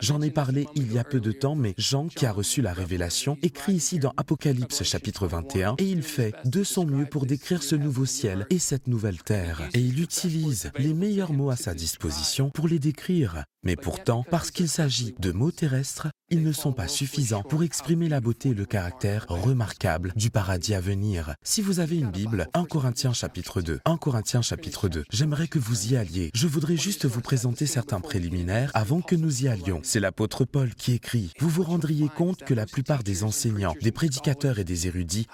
J'en 0.00 0.20
ai 0.20 0.30
parlé 0.30 0.66
il 0.74 0.92
y 0.92 0.98
a 0.98 1.04
peu 1.04 1.20
de 1.20 1.30
temps, 1.30 1.54
mais 1.54 1.74
Jean, 1.78 2.08
qui 2.08 2.26
a 2.26 2.32
reçu 2.32 2.60
la 2.62 2.72
révélation, 2.72 3.38
écrit 3.42 3.74
ici 3.74 4.00
dans 4.00 4.12
Apocalypse 4.16 4.82
chapitre 4.82 5.28
21, 5.28 5.76
et 5.78 5.84
il 5.84 6.02
fait 6.02 6.34
de 6.44 6.64
son 6.64 6.84
mieux 6.84 7.06
pour 7.06 7.26
décrire 7.26 7.62
ce 7.62 7.76
nouveau 7.76 8.04
ciel 8.04 8.44
et 8.50 8.58
cette 8.58 8.88
nouvelle 8.88 9.22
terre. 9.22 9.62
Et 9.72 9.78
il 9.78 10.02
utilise 10.02 10.72
les 10.78 10.94
meilleurs 10.94 11.32
mots 11.32 11.50
à 11.50 11.56
sa 11.56 11.74
disposition 11.74 12.50
pour 12.50 12.66
les 12.66 12.80
décrire. 12.80 13.44
Mais 13.62 13.76
pourtant, 13.76 14.24
parce 14.30 14.50
qu'il 14.50 14.68
s'agit 14.68 15.14
de 15.20 15.30
mots 15.30 15.52
terrestres, 15.52 16.08
ils 16.34 16.42
ne 16.42 16.50
sont 16.50 16.72
pas 16.72 16.88
suffisants 16.88 17.44
pour 17.44 17.62
exprimer 17.62 18.08
la 18.08 18.20
beauté 18.20 18.48
et 18.48 18.54
le 18.54 18.64
caractère 18.64 19.24
remarquable 19.28 20.12
du 20.16 20.30
paradis 20.30 20.74
à 20.74 20.80
venir. 20.80 21.36
Si 21.44 21.62
vous 21.62 21.78
avez 21.78 21.96
une 21.96 22.10
Bible, 22.10 22.48
1 22.54 22.64
Corinthiens 22.64 23.12
chapitre 23.12 23.62
2, 23.62 23.78
1 23.84 23.96
Corinthiens 23.98 24.42
chapitre 24.42 24.88
2, 24.88 25.04
j'aimerais 25.12 25.46
que 25.46 25.60
vous 25.60 25.92
y 25.92 25.96
alliez. 25.96 26.32
Je 26.34 26.48
voudrais 26.48 26.76
juste 26.76 27.06
vous 27.06 27.20
présenter 27.20 27.66
certains 27.66 28.00
préliminaires 28.00 28.72
avant 28.74 29.00
que 29.00 29.14
nous 29.14 29.44
y 29.44 29.48
allions. 29.48 29.78
C'est 29.84 30.00
l'apôtre 30.00 30.44
Paul 30.44 30.74
qui 30.74 30.94
écrit, 30.94 31.30
vous 31.38 31.48
vous 31.48 31.62
rendriez 31.62 32.08
compte 32.08 32.42
que 32.42 32.52
la 32.54 32.66
plupart 32.66 33.04
des 33.04 33.22
enseignants, 33.22 33.76
des 33.80 33.92
prédicateurs 33.92 34.58
et 34.58 34.64
des 34.64 34.88
érudits 34.88 35.28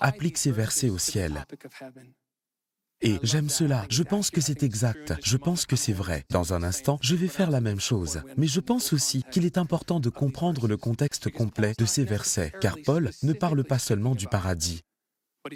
appliquent 0.00 0.38
ces 0.38 0.52
versets 0.52 0.88
au 0.88 0.96
ciel. 0.96 1.44
Et 3.04 3.18
j'aime 3.24 3.48
cela, 3.48 3.84
je 3.90 4.04
pense 4.04 4.30
que 4.30 4.40
c'est 4.40 4.62
exact, 4.62 5.14
je 5.24 5.36
pense 5.36 5.66
que 5.66 5.74
c'est 5.74 5.92
vrai. 5.92 6.24
Dans 6.30 6.54
un 6.54 6.62
instant, 6.62 6.98
je 7.02 7.16
vais 7.16 7.26
faire 7.26 7.50
la 7.50 7.60
même 7.60 7.80
chose. 7.80 8.22
Mais 8.36 8.46
je 8.46 8.60
pense 8.60 8.92
aussi 8.92 9.24
qu'il 9.32 9.44
est 9.44 9.58
important 9.58 9.98
de 9.98 10.08
comprendre 10.08 10.68
le 10.68 10.76
contexte 10.76 11.28
complet 11.28 11.74
de 11.78 11.84
ces 11.84 12.04
versets, 12.04 12.52
car 12.60 12.76
Paul 12.84 13.10
ne 13.24 13.32
parle 13.32 13.64
pas 13.64 13.80
seulement 13.80 14.14
du 14.14 14.28
paradis, 14.28 14.82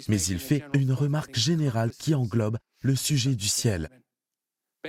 mais 0.09 0.21
il 0.21 0.39
fait 0.39 0.65
une 0.73 0.91
remarque 0.91 1.37
générale 1.37 1.91
qui 1.97 2.13
englobe 2.15 2.57
le 2.81 2.95
sujet 2.97 3.35
du 3.35 3.47
ciel. 3.47 3.89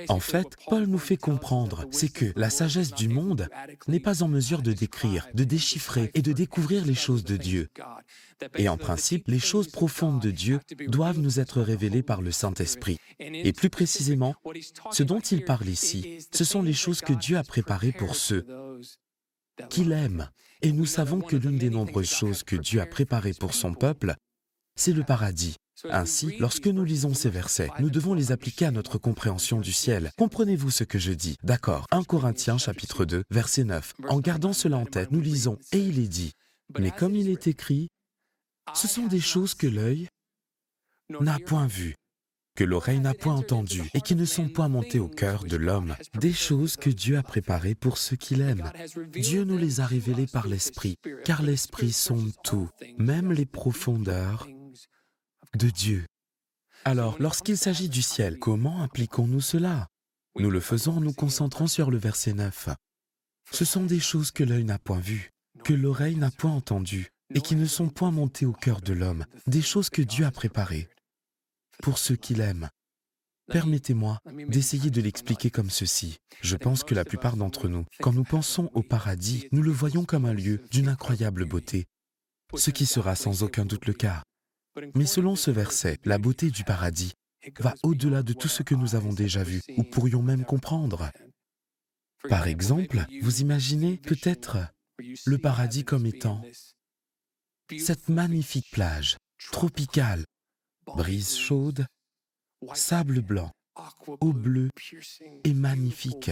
En 0.08 0.20
fait, 0.20 0.56
Paul 0.66 0.84
nous 0.84 0.98
fait 0.98 1.16
comprendre, 1.16 1.86
c'est 1.90 2.08
que 2.08 2.32
la 2.36 2.50
sagesse 2.50 2.92
du 2.92 3.08
monde 3.08 3.48
n'est 3.88 4.00
pas 4.00 4.22
en 4.22 4.28
mesure 4.28 4.62
de 4.62 4.72
décrire, 4.72 5.28
de 5.34 5.44
déchiffrer 5.44 6.10
et 6.14 6.22
de 6.22 6.32
découvrir 6.32 6.84
les 6.84 6.94
choses 6.94 7.24
de 7.24 7.36
Dieu. 7.36 7.68
Et 8.56 8.68
en 8.68 8.76
principe, 8.76 9.26
les 9.26 9.38
choses 9.40 9.68
profondes 9.68 10.20
de 10.20 10.30
Dieu 10.30 10.60
doivent 10.86 11.18
nous 11.18 11.40
être 11.40 11.60
révélées 11.60 12.02
par 12.02 12.22
le 12.22 12.30
Saint-Esprit. 12.30 12.98
Et 13.18 13.52
plus 13.52 13.70
précisément, 13.70 14.34
ce 14.92 15.02
dont 15.02 15.20
il 15.20 15.44
parle 15.44 15.68
ici, 15.68 16.18
ce 16.32 16.44
sont 16.44 16.62
les 16.62 16.72
choses 16.72 17.00
que 17.00 17.12
Dieu 17.12 17.36
a 17.36 17.44
préparées 17.44 17.92
pour 17.92 18.14
ceux 18.14 18.46
qu'il 19.70 19.92
aime. 19.92 20.30
Et 20.62 20.72
nous 20.72 20.86
savons 20.86 21.20
que 21.20 21.36
l'une 21.36 21.58
des 21.58 21.70
nombreuses 21.70 22.10
choses 22.10 22.42
que 22.42 22.56
Dieu 22.56 22.80
a 22.80 22.86
préparées 22.86 23.34
pour 23.34 23.54
son 23.54 23.74
peuple, 23.74 24.14
c'est 24.74 24.92
le 24.92 25.04
paradis. 25.04 25.56
Ainsi, 25.84 26.36
lorsque 26.38 26.66
nous 26.66 26.84
lisons 26.84 27.14
ces 27.14 27.30
versets, 27.30 27.70
nous 27.80 27.90
devons 27.90 28.14
les 28.14 28.32
appliquer 28.32 28.66
à 28.66 28.70
notre 28.70 28.98
compréhension 28.98 29.60
du 29.60 29.72
ciel. 29.72 30.10
Comprenez-vous 30.18 30.70
ce 30.70 30.84
que 30.84 30.98
je 30.98 31.12
dis? 31.12 31.36
D'accord. 31.42 31.86
1 31.90 32.04
Corinthiens 32.04 32.58
chapitre 32.58 33.04
2, 33.04 33.24
verset 33.30 33.64
9. 33.64 33.94
En 34.08 34.20
gardant 34.20 34.52
cela 34.52 34.76
en 34.76 34.86
tête, 34.86 35.12
nous 35.12 35.20
lisons, 35.20 35.58
et 35.72 35.78
il 35.78 35.98
est 35.98 36.08
dit, 36.08 36.32
mais 36.78 36.90
comme 36.90 37.14
il 37.14 37.28
est 37.28 37.46
écrit, 37.46 37.88
ce 38.74 38.88
sont 38.88 39.06
des 39.06 39.20
choses 39.20 39.54
que 39.54 39.66
l'œil 39.66 40.08
n'a 41.20 41.38
point 41.38 41.66
vues, 41.66 41.94
que 42.54 42.64
l'oreille 42.64 43.00
n'a 43.00 43.14
point 43.14 43.36
entendues, 43.36 43.88
et 43.94 44.00
qui 44.00 44.14
ne 44.14 44.24
sont 44.24 44.48
point 44.48 44.68
montées 44.68 44.98
au 44.98 45.08
cœur 45.08 45.44
de 45.44 45.56
l'homme, 45.56 45.94
des 46.20 46.32
choses 46.32 46.76
que 46.76 46.90
Dieu 46.90 47.16
a 47.16 47.22
préparées 47.22 47.74
pour 47.74 47.98
ceux 47.98 48.16
qu'il 48.16 48.40
aime. 48.40 48.70
Dieu 49.12 49.44
nous 49.44 49.56
les 49.56 49.80
a 49.80 49.86
révélées 49.86 50.26
par 50.26 50.48
l'Esprit, 50.48 50.96
car 51.24 51.42
l'Esprit 51.42 51.92
sonde 51.92 52.32
tout, 52.42 52.68
même 52.98 53.32
les 53.32 53.46
profondeurs 53.46 54.48
de 55.56 55.70
Dieu. 55.70 56.06
Alors, 56.84 57.16
lorsqu'il 57.18 57.58
s'agit 57.58 57.88
du 57.88 58.02
ciel, 58.02 58.38
comment 58.38 58.82
appliquons-nous 58.82 59.40
cela? 59.40 59.88
Nous 60.36 60.50
le 60.50 60.60
faisons 60.60 60.98
en 60.98 61.00
nous 61.00 61.12
concentrant 61.12 61.66
sur 61.66 61.90
le 61.90 61.98
verset 61.98 62.32
9. 62.32 62.70
Ce 63.50 63.64
sont 63.64 63.84
des 63.84 64.00
choses 64.00 64.30
que 64.30 64.44
l'œil 64.44 64.64
n'a 64.64 64.78
point 64.78 65.00
vues, 65.00 65.30
que 65.64 65.72
l'oreille 65.72 66.16
n'a 66.16 66.30
point 66.30 66.52
entendues, 66.52 67.10
et 67.34 67.40
qui 67.40 67.56
ne 67.56 67.66
sont 67.66 67.88
point 67.88 68.10
montées 68.10 68.46
au 68.46 68.52
cœur 68.52 68.80
de 68.80 68.92
l'homme, 68.92 69.26
des 69.46 69.62
choses 69.62 69.90
que 69.90 70.02
Dieu 70.02 70.24
a 70.24 70.30
préparées 70.30 70.88
pour 71.82 71.98
ceux 71.98 72.16
qu'il 72.16 72.40
aime. 72.40 72.68
Permettez-moi 73.50 74.18
d'essayer 74.48 74.90
de 74.90 75.00
l'expliquer 75.00 75.50
comme 75.50 75.70
ceci. 75.70 76.18
Je 76.42 76.56
pense 76.56 76.84
que 76.84 76.94
la 76.94 77.04
plupart 77.04 77.36
d'entre 77.36 77.68
nous, 77.68 77.86
quand 78.00 78.12
nous 78.12 78.24
pensons 78.24 78.70
au 78.74 78.82
paradis, 78.82 79.48
nous 79.52 79.62
le 79.62 79.72
voyons 79.72 80.04
comme 80.04 80.26
un 80.26 80.34
lieu 80.34 80.62
d'une 80.70 80.88
incroyable 80.88 81.46
beauté, 81.46 81.86
ce 82.54 82.70
qui 82.70 82.84
sera 82.84 83.16
sans 83.16 83.42
aucun 83.42 83.64
doute 83.64 83.86
le 83.86 83.94
cas. 83.94 84.22
Mais 84.94 85.06
selon 85.06 85.36
ce 85.36 85.50
verset, 85.50 85.98
la 86.04 86.18
beauté 86.18 86.50
du 86.50 86.64
paradis 86.64 87.12
va 87.58 87.74
au-delà 87.82 88.22
de 88.22 88.32
tout 88.32 88.48
ce 88.48 88.62
que 88.62 88.74
nous 88.74 88.94
avons 88.94 89.12
déjà 89.12 89.42
vu 89.42 89.62
ou 89.76 89.82
pourrions 89.82 90.22
même 90.22 90.44
comprendre. 90.44 91.10
Par 92.28 92.46
exemple, 92.46 93.04
vous 93.22 93.40
imaginez 93.40 93.96
peut-être 93.96 94.58
le 95.26 95.38
paradis 95.38 95.84
comme 95.84 96.06
étant 96.06 96.42
cette 97.78 98.08
magnifique 98.08 98.70
plage 98.72 99.16
tropicale, 99.52 100.24
brise 100.86 101.36
chaude, 101.36 101.86
sable 102.74 103.20
blanc, 103.20 103.50
eau 104.20 104.32
bleue 104.32 104.70
et 105.44 105.54
magnifique, 105.54 106.30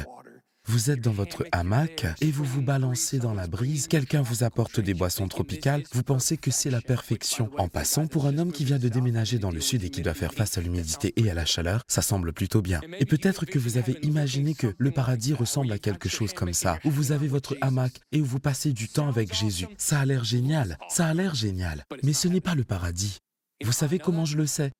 vous 0.68 0.90
êtes 0.90 1.00
dans 1.00 1.12
votre 1.12 1.44
hamac 1.52 2.06
et 2.20 2.30
vous 2.30 2.44
vous 2.44 2.62
balancez 2.62 3.18
dans 3.18 3.34
la 3.34 3.46
brise, 3.46 3.86
quelqu'un 3.86 4.22
vous 4.22 4.44
apporte 4.44 4.80
des 4.80 4.94
boissons 4.94 5.28
tropicales, 5.28 5.84
vous 5.92 6.02
pensez 6.02 6.36
que 6.36 6.50
c'est 6.50 6.70
la 6.70 6.80
perfection. 6.80 7.50
En 7.58 7.68
passant, 7.68 8.06
pour 8.06 8.26
un 8.26 8.38
homme 8.38 8.52
qui 8.52 8.64
vient 8.64 8.78
de 8.78 8.88
déménager 8.88 9.38
dans 9.38 9.50
le 9.50 9.60
sud 9.60 9.84
et 9.84 9.90
qui 9.90 10.02
doit 10.02 10.14
faire 10.14 10.34
face 10.34 10.58
à 10.58 10.60
l'humidité 10.60 11.12
et 11.16 11.30
à 11.30 11.34
la 11.34 11.44
chaleur, 11.44 11.82
ça 11.88 12.02
semble 12.02 12.32
plutôt 12.32 12.62
bien. 12.62 12.80
Et 12.98 13.06
peut-être 13.06 13.46
que 13.46 13.58
vous 13.58 13.78
avez 13.78 13.98
imaginé 14.02 14.54
que 14.54 14.74
le 14.76 14.90
paradis 14.90 15.34
ressemble 15.34 15.72
à 15.72 15.78
quelque 15.78 16.08
chose 16.08 16.32
comme 16.32 16.52
ça, 16.52 16.78
où 16.84 16.90
vous 16.90 17.12
avez 17.12 17.28
votre 17.28 17.56
hamac 17.60 18.00
et 18.12 18.20
où 18.20 18.24
vous 18.24 18.40
passez 18.40 18.72
du 18.72 18.88
temps 18.88 19.08
avec 19.08 19.34
Jésus. 19.34 19.66
Ça 19.78 20.00
a 20.00 20.04
l'air 20.04 20.24
génial, 20.24 20.78
ça 20.88 21.06
a 21.06 21.14
l'air 21.14 21.34
génial, 21.34 21.84
mais 22.02 22.12
ce 22.12 22.28
n'est 22.28 22.40
pas 22.40 22.54
le 22.54 22.64
paradis. 22.64 23.18
Vous 23.64 23.72
savez 23.72 23.98
comment 23.98 24.24
je 24.24 24.36
le 24.36 24.46
sais? 24.46 24.72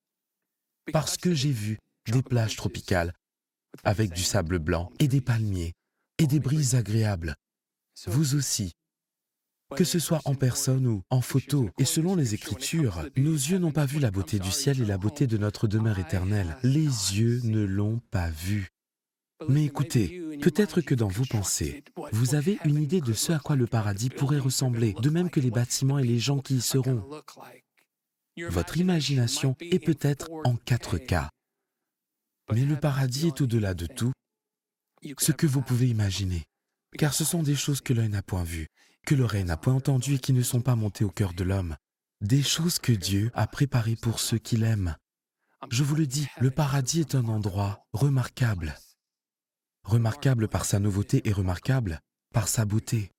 Parce 0.92 1.16
que 1.16 1.32
j'ai 1.34 1.50
vu 1.50 1.78
des 2.10 2.22
plages 2.22 2.56
tropicales 2.56 3.12
avec 3.84 4.12
du 4.12 4.22
sable 4.22 4.58
blanc 4.58 4.90
et 4.98 5.08
des 5.08 5.20
palmiers 5.20 5.72
et 6.18 6.26
des 6.26 6.40
brises 6.40 6.74
agréables. 6.74 7.34
Vous 8.06 8.34
aussi. 8.34 8.72
Que 9.74 9.84
ce 9.84 9.98
soit 9.98 10.20
en 10.24 10.34
personne 10.34 10.86
ou 10.86 11.02
en 11.10 11.20
photo, 11.20 11.70
et 11.78 11.84
selon 11.84 12.14
les 12.14 12.34
Écritures, 12.34 13.08
nos 13.16 13.32
yeux 13.34 13.58
n'ont 13.58 13.72
pas 13.72 13.86
vu 13.86 13.98
la 13.98 14.12
beauté 14.12 14.38
du 14.38 14.52
ciel 14.52 14.80
et 14.80 14.84
la 14.84 14.96
beauté 14.96 15.26
de 15.26 15.38
notre 15.38 15.66
demeure 15.66 15.98
éternelle. 15.98 16.56
Les 16.62 16.84
yeux 16.84 17.40
ne 17.42 17.64
l'ont 17.64 18.00
pas 18.10 18.30
vu. 18.30 18.68
Mais 19.48 19.64
écoutez, 19.64 20.22
peut-être 20.40 20.80
que 20.80 20.94
dans 20.94 21.08
vos 21.08 21.24
pensées, 21.24 21.82
vous 22.12 22.34
avez 22.36 22.58
une 22.64 22.80
idée 22.80 23.00
de 23.00 23.12
ce 23.12 23.32
à 23.32 23.38
quoi 23.38 23.56
le 23.56 23.66
paradis 23.66 24.08
pourrait 24.08 24.38
ressembler, 24.38 24.94
de 25.02 25.10
même 25.10 25.30
que 25.30 25.40
les 25.40 25.50
bâtiments 25.50 25.98
et 25.98 26.04
les 26.04 26.20
gens 26.20 26.38
qui 26.38 26.56
y 26.56 26.62
seront. 26.62 27.04
Votre 28.38 28.78
imagination 28.78 29.56
est 29.60 29.84
peut-être 29.84 30.30
en 30.44 30.54
4K. 30.54 31.28
Mais 32.52 32.64
le 32.64 32.76
paradis 32.76 33.28
est 33.28 33.40
au-delà 33.40 33.74
de 33.74 33.86
tout 33.86 34.12
ce 35.18 35.32
que 35.32 35.46
vous 35.46 35.62
pouvez 35.62 35.88
imaginer, 35.88 36.44
car 36.98 37.14
ce 37.14 37.24
sont 37.24 37.42
des 37.42 37.56
choses 37.56 37.80
que 37.80 37.92
l'œil 37.92 38.08
n'a 38.08 38.22
point 38.22 38.44
vues, 38.44 38.68
que 39.06 39.14
l'oreille 39.14 39.44
n'a 39.44 39.56
point 39.56 39.74
entendues 39.74 40.14
et 40.14 40.18
qui 40.18 40.32
ne 40.32 40.42
sont 40.42 40.60
pas 40.60 40.76
montées 40.76 41.04
au 41.04 41.10
cœur 41.10 41.32
de 41.32 41.44
l'homme, 41.44 41.76
des 42.20 42.42
choses 42.42 42.78
que 42.78 42.92
Dieu 42.92 43.30
a 43.34 43.46
préparées 43.46 43.96
pour 43.96 44.20
ceux 44.20 44.38
qu'il 44.38 44.62
aime. 44.62 44.96
Je 45.70 45.82
vous 45.82 45.94
le 45.94 46.06
dis, 46.06 46.26
le 46.40 46.50
paradis 46.50 47.00
est 47.00 47.14
un 47.14 47.26
endroit 47.26 47.86
remarquable, 47.92 48.76
remarquable 49.84 50.48
par 50.48 50.64
sa 50.64 50.78
nouveauté 50.78 51.22
et 51.28 51.32
remarquable 51.32 52.00
par 52.32 52.48
sa 52.48 52.64
beauté. 52.64 53.12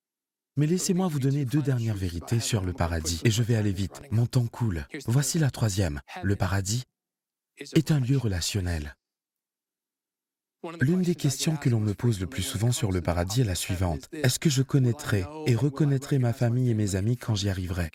Mais 0.56 0.66
laissez-moi 0.66 1.08
vous 1.08 1.20
donner 1.20 1.44
deux 1.44 1.62
dernières 1.62 1.96
vérités 1.96 2.40
sur 2.40 2.64
le 2.64 2.72
paradis, 2.72 3.20
et 3.24 3.30
je 3.30 3.42
vais 3.42 3.54
aller 3.54 3.72
vite, 3.72 4.02
mon 4.10 4.26
temps 4.26 4.46
coule. 4.46 4.86
Voici 5.06 5.38
la 5.38 5.50
troisième. 5.50 6.00
Le 6.22 6.36
paradis 6.36 6.84
est 7.58 7.92
un 7.92 8.00
lieu 8.00 8.18
relationnel. 8.18 8.96
L'une 10.80 11.02
des 11.02 11.14
questions 11.14 11.56
que 11.56 11.68
l'on 11.68 11.78
me 11.78 11.94
pose 11.94 12.18
le 12.20 12.26
plus 12.26 12.42
souvent 12.42 12.72
sur 12.72 12.90
le 12.90 13.00
paradis 13.00 13.42
est 13.42 13.44
la 13.44 13.54
suivante. 13.54 14.08
Est-ce 14.12 14.40
que 14.40 14.50
je 14.50 14.62
connaîtrai 14.62 15.24
et 15.46 15.54
reconnaîtrai 15.54 16.18
ma 16.18 16.32
famille 16.32 16.70
et 16.70 16.74
mes 16.74 16.96
amis 16.96 17.16
quand 17.16 17.36
j'y 17.36 17.48
arriverai? 17.48 17.90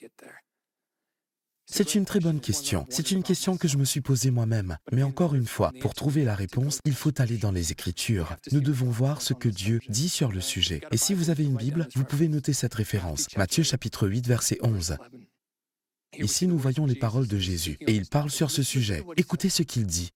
C'est 1.65 1.96
une 1.96 2.05
très 2.05 2.20
bonne 2.20 2.39
question. 2.39 2.86
C'est 2.89 3.12
une 3.12 3.24
question 3.24 3.58
que 3.58 3.67
je 3.67 3.77
me 3.77 3.84
suis 3.84 4.01
posée 4.01 4.32
moi-même. 4.32 4.77
Mais 4.91 5.03
encore 5.03 5.36
une 5.36 5.48
fois, 5.48 5.72
pour 5.82 5.93
trouver 5.93 6.24
la 6.24 6.36
réponse, 6.36 6.79
il 6.86 6.93
faut 6.93 7.20
aller 7.20 7.38
dans 7.38 7.51
les 7.51 7.72
Écritures. 7.72 8.36
Nous 8.51 8.62
devons 8.62 8.89
voir 8.89 9.22
ce 9.22 9.34
que 9.34 9.50
Dieu 9.50 9.79
dit 9.89 10.10
sur 10.10 10.32
le 10.32 10.41
sujet. 10.41 10.82
Et 10.91 10.98
si 10.98 11.13
vous 11.13 11.29
avez 11.29 11.43
une 11.43 11.58
Bible, 11.58 11.88
vous 11.96 12.05
pouvez 12.05 12.27
noter 12.27 12.53
cette 12.53 12.75
référence. 12.75 13.27
Matthieu 13.36 13.63
chapitre 13.63 14.08
8, 14.08 14.27
verset 14.27 14.58
11. 14.62 14.98
Ici, 16.20 16.48
nous 16.48 16.58
voyons 16.58 16.86
les 16.86 16.96
paroles 16.96 17.27
de 17.27 17.39
Jésus, 17.39 17.77
et 17.82 17.93
il 17.96 18.05
parle 18.05 18.29
sur 18.29 18.51
ce 18.51 18.62
sujet. 18.62 19.03
Écoutez 19.17 19.50
ce 19.50 19.63
qu'il 19.63 19.86
dit. 19.86 20.12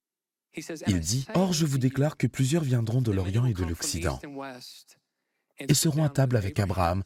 Il 0.87 0.99
dit, 0.99 1.25
Or 1.33 1.53
je 1.53 1.65
vous 1.65 1.77
déclare 1.77 2.17
que 2.17 2.27
plusieurs 2.27 2.63
viendront 2.63 3.01
de 3.01 3.11
l'Orient 3.11 3.45
et 3.45 3.53
de 3.53 3.63
l'Occident 3.63 4.19
et 5.59 5.73
seront 5.73 6.03
à 6.03 6.09
table 6.09 6.35
avec 6.35 6.59
Abraham, 6.59 7.03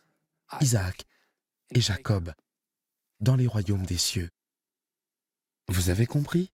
Isaac 0.62 1.05
et 1.74 1.81
Jacob 1.81 2.34
dans 3.20 3.36
les 3.36 3.48
royaumes 3.48 3.86
des 3.86 3.98
cieux. 3.98 4.29
Vous 5.67 5.89
avez 5.89 6.05
compris? 6.05 6.51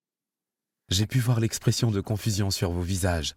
J'ai 0.89 1.07
pu 1.07 1.19
voir 1.19 1.39
l'expression 1.39 1.91
de 1.91 2.01
confusion 2.01 2.51
sur 2.51 2.71
vos 2.71 2.81
visages. 2.81 3.35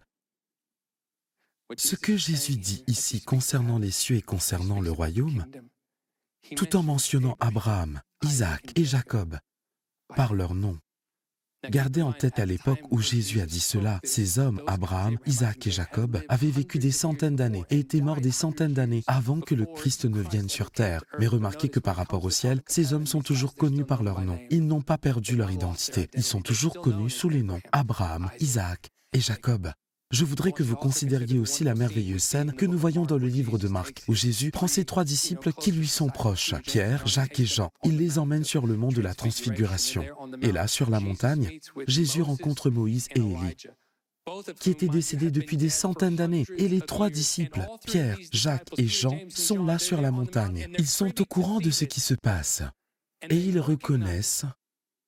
Ce 1.77 1.95
que 1.95 2.17
Jésus 2.17 2.57
dit 2.57 2.83
ici 2.87 3.21
concernant 3.21 3.79
les 3.79 3.91
cieux 3.91 4.17
et 4.17 4.21
concernant 4.21 4.81
le 4.81 4.91
royaume, 4.91 5.45
tout 6.55 6.75
en 6.75 6.83
mentionnant 6.83 7.37
Abraham, 7.39 8.01
Isaac 8.23 8.77
et 8.77 8.85
Jacob 8.85 9.39
par 10.15 10.33
leur 10.33 10.53
nom, 10.53 10.77
Gardez 11.69 12.01
en 12.01 12.11
tête 12.11 12.39
à 12.39 12.45
l'époque 12.45 12.79
où 12.89 13.01
Jésus 13.01 13.39
a 13.39 13.45
dit 13.45 13.59
cela, 13.59 13.99
ces 14.03 14.39
hommes, 14.39 14.61
Abraham, 14.65 15.17
Isaac 15.27 15.67
et 15.67 15.71
Jacob, 15.71 16.19
avaient 16.27 16.49
vécu 16.49 16.79
des 16.79 16.91
centaines 16.91 17.35
d'années 17.35 17.63
et 17.69 17.79
étaient 17.79 18.01
morts 18.01 18.19
des 18.19 18.31
centaines 18.31 18.73
d'années 18.73 19.03
avant 19.05 19.41
que 19.41 19.53
le 19.53 19.65
Christ 19.65 20.05
ne 20.05 20.21
vienne 20.21 20.49
sur 20.49 20.71
terre. 20.71 21.03
Mais 21.19 21.27
remarquez 21.27 21.69
que 21.69 21.79
par 21.79 21.95
rapport 21.95 22.23
au 22.23 22.31
ciel, 22.31 22.61
ces 22.67 22.93
hommes 22.93 23.05
sont 23.05 23.21
toujours 23.21 23.53
connus 23.53 23.85
par 23.85 24.01
leur 24.01 24.21
nom. 24.21 24.39
Ils 24.49 24.65
n'ont 24.65 24.81
pas 24.81 24.97
perdu 24.97 25.35
leur 25.35 25.51
identité. 25.51 26.09
Ils 26.15 26.23
sont 26.23 26.41
toujours 26.41 26.81
connus 26.81 27.11
sous 27.11 27.29
les 27.29 27.43
noms 27.43 27.61
Abraham, 27.71 28.31
Isaac 28.39 28.89
et 29.13 29.19
Jacob. 29.19 29.71
Je 30.11 30.25
voudrais 30.25 30.51
que 30.51 30.63
vous 30.63 30.75
considériez 30.75 31.39
aussi 31.39 31.63
la 31.63 31.73
merveilleuse 31.73 32.21
scène 32.21 32.53
que 32.53 32.65
nous 32.65 32.77
voyons 32.77 33.05
dans 33.05 33.17
le 33.17 33.27
livre 33.27 33.57
de 33.57 33.67
Marc, 33.67 34.03
où 34.07 34.13
Jésus 34.13 34.51
prend 34.51 34.67
ses 34.67 34.85
trois 34.85 35.05
disciples 35.05 35.53
qui 35.53 35.71
lui 35.71 35.87
sont 35.87 36.09
proches, 36.09 36.53
Pierre, 36.63 37.07
Jacques 37.07 37.39
et 37.39 37.45
Jean. 37.45 37.71
Il 37.83 37.97
les 37.97 38.19
emmène 38.19 38.43
sur 38.43 38.67
le 38.67 38.75
mont 38.75 38.91
de 38.91 39.01
la 39.01 39.15
transfiguration. 39.15 40.05
Et 40.41 40.51
là, 40.51 40.67
sur 40.67 40.89
la 40.89 40.99
montagne, 40.99 41.59
Jésus 41.87 42.21
rencontre 42.21 42.69
Moïse 42.69 43.07
et 43.15 43.19
Élie 43.19 43.55
qui 44.59 44.69
étaient 44.69 44.87
décédés 44.87 45.31
depuis 45.31 45.57
des 45.57 45.69
centaines 45.69 46.15
d'années. 46.15 46.45
Et 46.57 46.67
les 46.67 46.81
trois 46.81 47.09
disciples, 47.09 47.65
Pierre, 47.85 48.17
Jacques 48.31 48.69
et 48.77 48.87
Jean, 48.87 49.17
sont 49.29 49.63
là 49.63 49.79
sur 49.79 50.01
la 50.01 50.11
montagne. 50.11 50.67
Ils 50.77 50.87
sont 50.87 51.21
au 51.21 51.25
courant 51.25 51.59
de 51.59 51.71
ce 51.71 51.85
qui 51.85 51.99
se 51.99 52.13
passe. 52.13 52.61
Et 53.29 53.37
ils 53.37 53.59
reconnaissent 53.59 54.45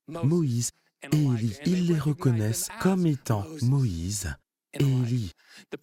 Moïse 0.07 0.72
et 1.12 1.24
Élie. 1.24 1.55
Ils 1.65 1.88
les 1.88 2.00
reconnaissent 2.00 2.69
comme 2.79 3.05
étant 3.05 3.45
Moïse 3.62 4.33
et 4.80 4.84
Élie. 4.84 5.32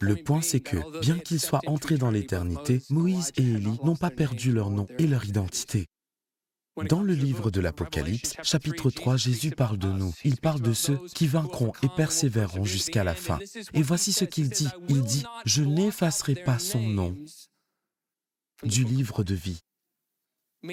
Le 0.01 0.17
point, 0.17 0.41
c'est 0.41 0.61
que, 0.61 1.01
bien 1.01 1.19
qu'ils 1.19 1.41
soient 1.41 1.61
entrés 1.67 1.99
dans 1.99 2.11
l'éternité, 2.11 2.83
Moïse 2.91 3.33
et 3.37 3.43
Élie 3.43 3.79
n'ont 3.85 3.97
pas 3.97 4.11
perdu 4.11 4.53
leur 4.53 4.71
nom 4.71 4.87
et 4.99 5.07
leur 5.07 5.25
identité. 5.25 5.87
Dans 6.89 7.03
le 7.03 7.13
livre 7.13 7.51
de 7.51 7.61
l'Apocalypse, 7.61 8.35
chapitre 8.43 8.91
3, 8.91 9.17
Jésus 9.17 9.51
parle 9.51 9.77
de 9.77 9.89
nous. 9.89 10.15
Il 10.25 10.37
parle 10.37 10.61
de 10.61 10.73
ceux 10.73 10.99
qui 11.15 11.27
vaincront 11.27 11.73
et 11.83 11.89
persévéreront 11.95 12.65
jusqu'à 12.65 13.05
la 13.05 13.15
fin. 13.15 13.39
Et 13.75 13.83
voici 13.83 14.13
ce 14.13 14.25
qu'il 14.25 14.49
dit. 14.49 14.69
Il 14.89 15.03
dit, 15.03 15.25
je 15.45 15.63
n'effacerai 15.63 16.37
pas 16.37 16.59
son 16.59 16.81
nom 16.81 17.17
du 18.63 18.85
livre 18.85 19.25
de 19.25 19.35
vie. 19.35 19.61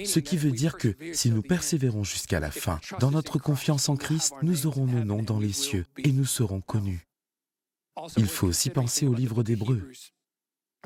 Ce 0.04 0.20
qui 0.20 0.36
veut 0.36 0.52
dire 0.52 0.76
que 0.76 0.94
si 1.14 1.30
nous 1.30 1.42
persévérons 1.42 2.04
jusqu'à 2.04 2.40
la 2.40 2.50
fin, 2.50 2.78
dans 3.00 3.10
notre 3.10 3.38
confiance 3.38 3.88
en 3.88 3.96
Christ, 3.96 4.34
nous 4.42 4.66
aurons 4.66 4.86
nos 4.86 5.04
noms 5.04 5.22
dans 5.22 5.38
les 5.38 5.52
cieux 5.52 5.86
et 5.98 6.12
nous 6.12 6.26
serons 6.26 6.60
connus. 6.60 7.07
Il 8.16 8.26
faut 8.26 8.46
aussi 8.46 8.70
penser 8.70 9.06
au 9.06 9.14
livre 9.14 9.42
d'Hébreu. 9.42 9.90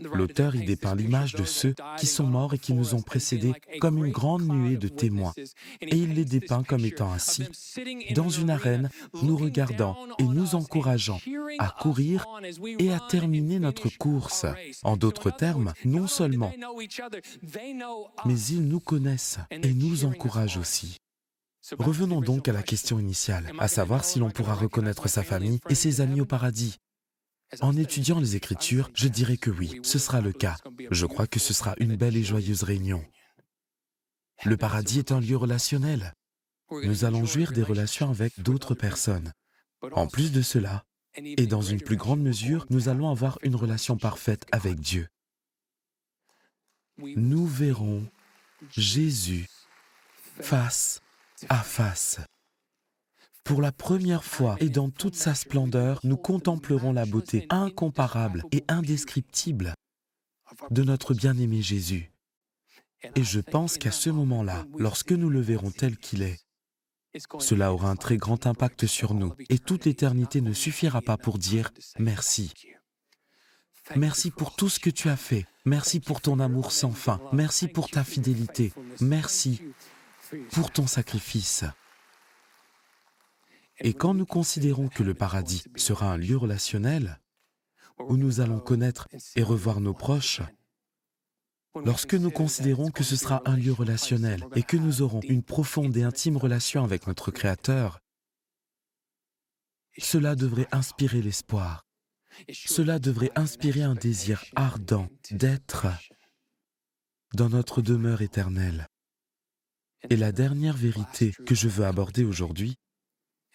L'auteur 0.01 0.57
y 0.57 0.65
dépeint 0.65 0.95
l'image 0.95 1.35
de 1.35 1.45
ceux 1.45 1.75
qui 1.99 2.07
sont 2.07 2.27
morts 2.27 2.55
et 2.55 2.59
qui 2.59 2.73
nous 2.73 2.95
ont 2.95 3.03
précédés 3.03 3.53
comme 3.81 4.05
une 4.05 4.11
grande 4.11 4.47
nuée 4.49 4.77
de 4.77 4.89
témoins. 4.89 5.35
Et 5.81 5.97
il 5.97 6.15
les 6.15 6.25
dépeint 6.25 6.63
comme 6.63 6.85
étant 6.85 7.13
assis 7.13 7.47
dans 8.15 8.31
une 8.31 8.51
arène, 8.51 8.89
nous 9.23 9.37
regardant 9.37 9.97
et 10.19 10.25
nous 10.25 10.55
encourageant 10.55 11.21
à 11.59 11.69
courir 11.69 12.27
et 12.79 12.93
à 12.93 13.01
terminer 13.01 13.59
notre 13.59 13.91
course. 13.91 14.47
En 14.83 14.97
d'autres 14.97 15.31
termes, 15.31 15.75
non 15.85 16.07
seulement, 16.07 16.53
mais 18.25 18.41
ils 18.41 18.67
nous 18.67 18.81
connaissent 18.81 19.39
et 19.51 19.75
nous 19.75 20.05
encouragent 20.05 20.57
aussi. 20.57 20.97
Revenons 21.79 22.21
donc 22.21 22.49
à 22.49 22.53
la 22.53 22.63
question 22.63 22.99
initiale, 22.99 23.53
à 23.59 23.69
savoir 23.69 24.05
si 24.05 24.19
l'on 24.19 24.31
pourra 24.31 24.55
reconnaître 24.55 25.09
sa 25.09 25.23
famille 25.23 25.61
et 25.69 25.77
ses 25.77 26.01
amis 26.01 26.21
au 26.21 26.27
paradis. 26.27 26.79
En 27.61 27.77
étudiant 27.77 28.19
les 28.19 28.37
Écritures, 28.37 28.91
je 28.95 29.09
dirais 29.09 29.37
que 29.37 29.51
oui, 29.51 29.81
ce 29.83 29.99
sera 29.99 30.21
le 30.21 30.33
cas. 30.33 30.57
Je 30.91 31.07
crois 31.07 31.27
que 31.27 31.39
ce 31.39 31.53
sera 31.53 31.75
une 31.79 31.97
belle 31.97 32.17
et 32.17 32.25
joyeuse 32.25 32.63
réunion. 32.63 33.05
Le 34.45 34.57
paradis 34.57 34.99
est 34.99 35.13
un 35.13 35.21
lieu 35.21 35.37
relationnel. 35.37 36.15
Nous 36.71 37.05
allons 37.05 37.27
jouir 37.27 37.53
des 37.53 37.63
relations 37.63 38.11
avec 38.11 38.41
d'autres 38.41 38.75
personnes. 38.75 39.33
En 39.93 40.07
plus 40.07 40.33
de 40.33 40.43
cela, 40.43 40.85
et 41.15 41.47
dans 41.47 41.61
une 41.61 41.81
plus 41.81 41.97
grande 41.97 42.23
mesure, 42.23 42.67
nous 42.71 42.89
allons 42.89 43.11
avoir 43.11 43.39
une 43.43 43.57
relation 43.57 43.99
parfaite 43.99 44.47
avec 44.51 44.81
Dieu. 44.81 45.09
Nous 46.99 47.47
verrons 47.47 48.07
Jésus 48.71 49.47
face 50.41 51.01
à 51.49 51.59
face. 51.59 52.21
Pour 53.45 53.61
la 53.61 53.73
première 53.73 54.25
fois 54.25 54.57
et 54.61 54.69
dans 54.69 54.91
toute 54.91 55.17
sa 55.17 55.35
splendeur, 55.35 56.01
nous 56.05 56.17
contemplerons 56.17 56.93
la 56.93 57.07
beauté 57.07 57.47
incomparable 57.51 58.45
et 58.53 58.65
indescriptible 58.69 59.75
de 60.71 60.83
notre 60.83 61.15
bien-aimé 61.15 61.61
Jésus. 61.61 62.13
Et 63.17 63.25
je 63.25 63.41
pense 63.41 63.79
qu'à 63.79 63.91
ce 63.91 64.11
moment-là, 64.11 64.65
lorsque 64.79 65.13
nous 65.13 65.29
le 65.29 65.41
verrons 65.41 65.73
tel 65.73 65.97
qu'il 65.97 66.23
est, 66.23 66.39
cela 67.41 67.73
aura 67.73 67.91
un 67.91 67.97
très 67.97 68.17
grand 68.17 68.47
impact 68.47 68.87
sur 68.87 69.15
nous 69.15 69.35
et 69.51 69.59
toute 69.59 69.85
l'éternité 69.85 70.41
ne 70.41 70.53
suffira 70.53 71.03
pas 71.03 71.17
pour 71.17 71.39
dire 71.39 71.71
merci. 71.99 72.53
Merci 73.97 74.31
pour 74.31 74.55
tout 74.55 74.69
ce 74.69 74.79
que 74.79 74.89
tu 74.89 75.09
as 75.09 75.17
fait. 75.17 75.47
Merci 75.65 76.01
pour 76.01 76.21
ton 76.21 76.39
amour 76.39 76.73
sans 76.73 76.93
fin. 76.93 77.21
Merci 77.33 77.69
pour 77.69 77.91
ta 77.91 78.05
fidélité. 78.05 78.73
Merci 79.01 79.61
pour 80.53 80.71
ton 80.71 80.87
sacrifice. 80.87 81.65
Et 83.85 83.95
quand 83.95 84.15
nous 84.15 84.27
considérons 84.27 84.89
que 84.89 85.03
le 85.03 85.13
paradis 85.13 85.65
sera 85.75 86.13
un 86.13 86.17
lieu 86.17 86.37
relationnel, 86.37 87.21
où 87.99 88.17
nous 88.17 88.41
allons 88.41 88.61
connaître 88.61 89.09
et 89.35 89.43
revoir 89.43 89.81
nos 89.81 89.93
proches, 89.93 90.41
lorsque 91.85 92.15
nous 92.15 92.31
considérons 92.31 92.93
que 92.93 93.03
ce 93.03 93.17
sera 93.17 93.43
un 93.45 93.57
lieu 93.57 93.73
relationnel 93.73 94.47
et 94.55 94.63
que 94.63 94.77
nous 94.77 95.03
aurons 95.03 95.21
une 95.23 95.43
profonde 95.43 95.97
et 95.97 96.05
intime 96.05 96.37
relation 96.37 96.85
avec 96.85 97.09
notre 97.09 97.33
Créateur, 97.33 97.99
cela 99.99 100.37
devrait 100.37 100.69
inspirer 100.71 101.21
l'espoir. 101.21 101.85
Cela 102.53 103.01
devrait 103.01 103.33
inspirer 103.35 103.83
un 103.83 103.95
désir 103.95 104.45
ardent 104.55 105.09
d'être 105.33 105.89
dans 107.35 107.49
notre 107.49 107.83
demeure 107.83 108.23
éternelle. 108.23 108.87
Et 110.09 110.17
la 110.17 110.31
dernière 110.31 110.77
vérité 110.77 111.33
que 111.47 111.55
je 111.55 111.69
veux 111.69 111.85
aborder 111.85 112.25
aujourd'hui, 112.25 112.77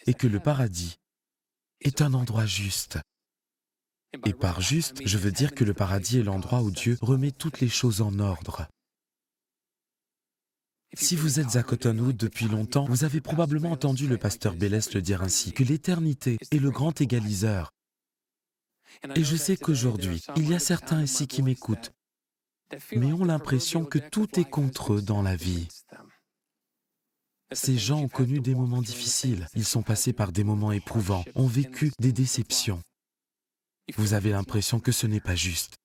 et 0.05 0.13
que 0.13 0.27
le 0.27 0.39
paradis 0.39 0.97
est 1.81 2.01
un 2.01 2.13
endroit 2.13 2.45
juste. 2.45 2.99
Et 4.25 4.33
par 4.33 4.62
juste, 4.62 5.05
je 5.05 5.17
veux 5.17 5.31
dire 5.31 5.53
que 5.53 5.63
le 5.63 5.73
paradis 5.73 6.19
est 6.19 6.23
l'endroit 6.23 6.62
où 6.62 6.71
Dieu 6.71 6.97
remet 7.01 7.31
toutes 7.31 7.60
les 7.60 7.69
choses 7.69 8.01
en 8.01 8.19
ordre. 8.19 8.67
Si 10.93 11.15
vous 11.15 11.39
êtes 11.39 11.57
à 11.57 11.63
Cottonwood 11.63 12.15
depuis 12.15 12.47
longtemps, 12.47 12.86
vous 12.86 13.03
avez 13.03 13.21
probablement 13.21 13.71
entendu 13.71 14.07
le 14.07 14.17
pasteur 14.17 14.55
Bélès 14.55 14.93
le 14.93 15.01
dire 15.01 15.21
ainsi, 15.21 15.51
que 15.51 15.63
l'éternité 15.63 16.38
est 16.51 16.60
le 16.60 16.71
grand 16.71 16.99
égaliseur. 17.01 17.73
Et 19.15 19.23
je 19.23 19.36
sais 19.36 19.57
qu'aujourd'hui, 19.57 20.23
il 20.38 20.49
y 20.49 20.55
a 20.55 20.60
certains 20.60 21.03
ici 21.03 21.27
qui 21.27 21.43
m'écoutent, 21.43 21.91
mais 22.95 23.12
ont 23.12 23.25
l'impression 23.25 23.86
que 23.86 23.99
tout 23.99 24.39
est 24.39 24.49
contre 24.49 24.93
eux 24.93 25.01
dans 25.01 25.21
la 25.21 25.36
vie. 25.36 25.67
Ces 27.53 27.77
gens 27.77 27.99
ont 27.99 28.10
connu 28.10 28.39
des 28.41 28.55
moments 28.55 28.81
difficiles, 28.81 29.47
ils 29.55 29.65
sont 29.65 29.81
passés 29.81 30.12
par 30.12 30.31
des 30.31 30.43
moments 30.43 30.73
éprouvants, 30.73 31.23
ont 31.36 31.47
vécu 31.47 31.91
des 31.99 32.12
déceptions. 32.12 32.81
Vous 33.95 34.13
avez 34.13 34.31
l'impression 34.31 34.81
que 34.81 34.91
ce 34.91 35.07
n'est 35.07 35.21
pas 35.21 35.36
juste. 35.36 35.75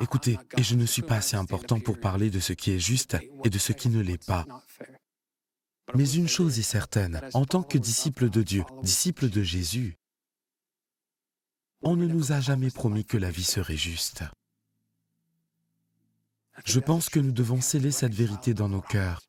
Écoutez, 0.00 0.38
et 0.56 0.62
je 0.62 0.74
ne 0.74 0.86
suis 0.86 1.02
pas 1.02 1.16
assez 1.16 1.36
important 1.36 1.80
pour 1.80 2.00
parler 2.00 2.30
de 2.30 2.40
ce 2.40 2.54
qui 2.54 2.70
est 2.70 2.78
juste 2.78 3.18
et 3.44 3.50
de 3.50 3.58
ce 3.58 3.72
qui 3.72 3.90
ne 3.90 4.00
l'est 4.00 4.24
pas. 4.24 4.46
Mais 5.94 6.10
une 6.10 6.28
chose 6.28 6.58
est 6.58 6.62
certaine, 6.62 7.20
en 7.34 7.44
tant 7.44 7.62
que 7.62 7.76
disciple 7.76 8.30
de 8.30 8.42
Dieu, 8.42 8.64
disciple 8.82 9.28
de 9.28 9.42
Jésus, 9.42 9.98
on 11.82 11.96
ne 11.96 12.06
nous 12.06 12.32
a 12.32 12.40
jamais 12.40 12.70
promis 12.70 13.04
que 13.04 13.18
la 13.18 13.30
vie 13.30 13.44
serait 13.44 13.76
juste. 13.76 14.24
Je 16.64 16.80
pense 16.80 17.10
que 17.10 17.20
nous 17.20 17.32
devons 17.32 17.60
sceller 17.60 17.90
cette 17.90 18.14
vérité 18.14 18.54
dans 18.54 18.68
nos 18.68 18.80
cœurs 18.80 19.20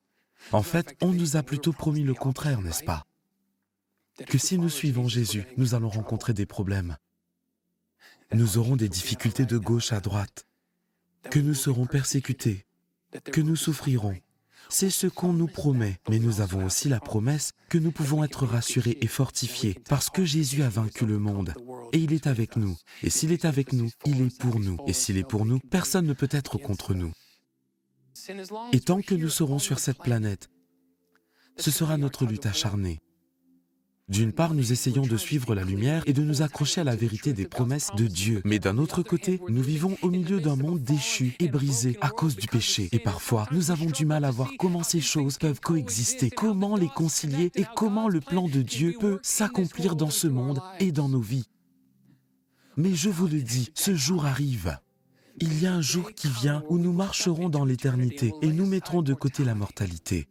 en 0.52 0.64
fait, 0.64 0.96
on 1.02 1.12
nous 1.12 1.38
a 1.38 1.44
plutôt 1.44 1.74
promis 1.74 2.04
le 2.04 2.14
contraire, 2.14 2.62
n'est-ce 2.62 2.84
pas? 2.84 3.06
Que 4.28 4.38
si 4.38 4.58
nous 4.58 4.70
suivons 4.70 5.08
Jésus, 5.08 5.46
nous 5.58 5.74
allons 5.74 5.90
rencontrer 5.90 6.34
des 6.34 6.46
problèmes. 6.46 6.98
Nous 8.34 8.58
aurons 8.58 8.76
des 8.76 8.90
difficultés 8.90 9.46
de 9.46 9.58
gauche 9.58 9.92
à 9.92 10.00
droite, 10.00 10.46
que 11.30 11.40
nous 11.40 11.54
serons 11.54 11.86
persécutés, 11.86 12.66
que 13.32 13.42
nous 13.42 13.56
souffrirons. 13.56 14.16
C'est 14.70 14.90
ce 14.90 15.08
qu'on 15.08 15.34
nous 15.34 15.48
promet, 15.48 16.00
mais 16.10 16.20
nous 16.20 16.42
avons 16.42 16.66
aussi 16.66 16.90
la 16.90 17.00
promesse 17.00 17.52
que 17.70 17.78
nous 17.78 17.92
pouvons 17.92 18.24
être 18.24 18.46
rassurés 18.46 18.98
et 19.02 19.08
fortifiés 19.08 19.78
parce 19.88 20.10
que 20.10 20.26
Jésus 20.26 20.64
a 20.64 20.70
vaincu 20.70 21.06
le 21.06 21.20
monde 21.20 21.54
et 21.92 22.00
il 22.00 22.14
est 22.14 22.28
avec 22.28 22.56
nous. 22.56 22.76
Et 23.04 23.10
s'il 23.10 23.32
est 23.32 23.46
avec 23.46 23.74
nous, 23.74 23.90
il 24.06 24.22
est 24.22 24.38
pour 24.40 24.60
nous. 24.60 24.78
Et 24.88 24.94
s'il 24.94 25.18
est 25.18 25.28
pour 25.28 25.46
nous, 25.46 25.60
personne 25.60 26.08
ne 26.08 26.14
peut 26.14 26.30
être 26.32 26.58
contre 26.58 26.94
nous. 26.94 27.12
Et 28.72 28.80
tant 28.80 29.02
que 29.02 29.16
nous 29.16 29.30
serons 29.30 29.60
sur 29.60 29.80
cette 29.80 30.00
planète, 30.00 30.50
ce 31.58 31.72
sera 31.72 31.98
notre 31.98 32.26
lutte 32.26 32.46
acharnée. 32.46 33.00
D'une 34.10 34.34
part, 34.34 34.54
nous 34.54 34.74
essayons 34.74 35.04
de 35.04 35.16
suivre 35.16 35.56
la 35.56 35.64
lumière 35.64 36.04
et 36.06 36.14
de 36.14 36.24
nous 36.24 36.42
accrocher 36.42 36.82
à 36.82 36.84
la 36.84 36.96
vérité 36.96 37.32
des 37.32 37.48
promesses 37.48 37.90
de 37.96 38.06
Dieu. 38.06 38.42
Mais 38.44 38.60
d'un 38.60 38.78
autre 38.78 39.02
côté, 39.02 39.40
nous 39.48 39.62
vivons 39.62 39.98
au 40.02 40.10
milieu 40.10 40.42
d'un 40.42 40.58
monde 40.58 40.84
déchu 40.84 41.36
et 41.40 41.48
brisé 41.48 41.98
à 42.02 42.10
cause 42.10 42.36
du 42.36 42.48
péché. 42.48 42.90
Et 42.92 43.00
parfois, 43.00 43.48
nous 43.52 43.72
avons 43.72 43.90
du 43.90 44.06
mal 44.06 44.26
à 44.26 44.32
voir 44.32 44.52
comment 44.60 44.84
ces 44.84 45.00
choses 45.00 45.38
peuvent 45.38 45.62
coexister, 45.62 46.30
comment 46.30 46.76
les 46.76 46.90
concilier 46.90 47.50
et 47.56 47.66
comment 47.76 48.10
le 48.10 48.20
plan 48.20 48.50
de 48.50 48.62
Dieu 48.62 48.94
peut 49.00 49.20
s'accomplir 49.24 49.96
dans 49.96 50.10
ce 50.10 50.28
monde 50.28 50.62
et 50.80 50.92
dans 50.92 51.08
nos 51.08 51.22
vies. 51.22 51.48
Mais 52.76 52.94
je 52.96 53.10
vous 53.10 53.28
le 53.28 53.42
dis, 53.42 53.72
ce 53.74 53.96
jour 53.96 54.26
arrive. 54.26 54.78
Il 55.40 55.62
y 55.62 55.66
a 55.66 55.74
un 55.74 55.82
jour 55.82 56.14
qui 56.14 56.28
vient 56.28 56.64
où 56.70 56.78
nous 56.78 56.94
marcherons 56.94 57.50
dans 57.50 57.66
l'éternité 57.66 58.34
et 58.42 58.48
nous 58.48 58.66
mettrons 58.66 59.02
de 59.02 59.14
côté 59.14 59.44
la 59.44 59.56
mortalité 59.56 60.28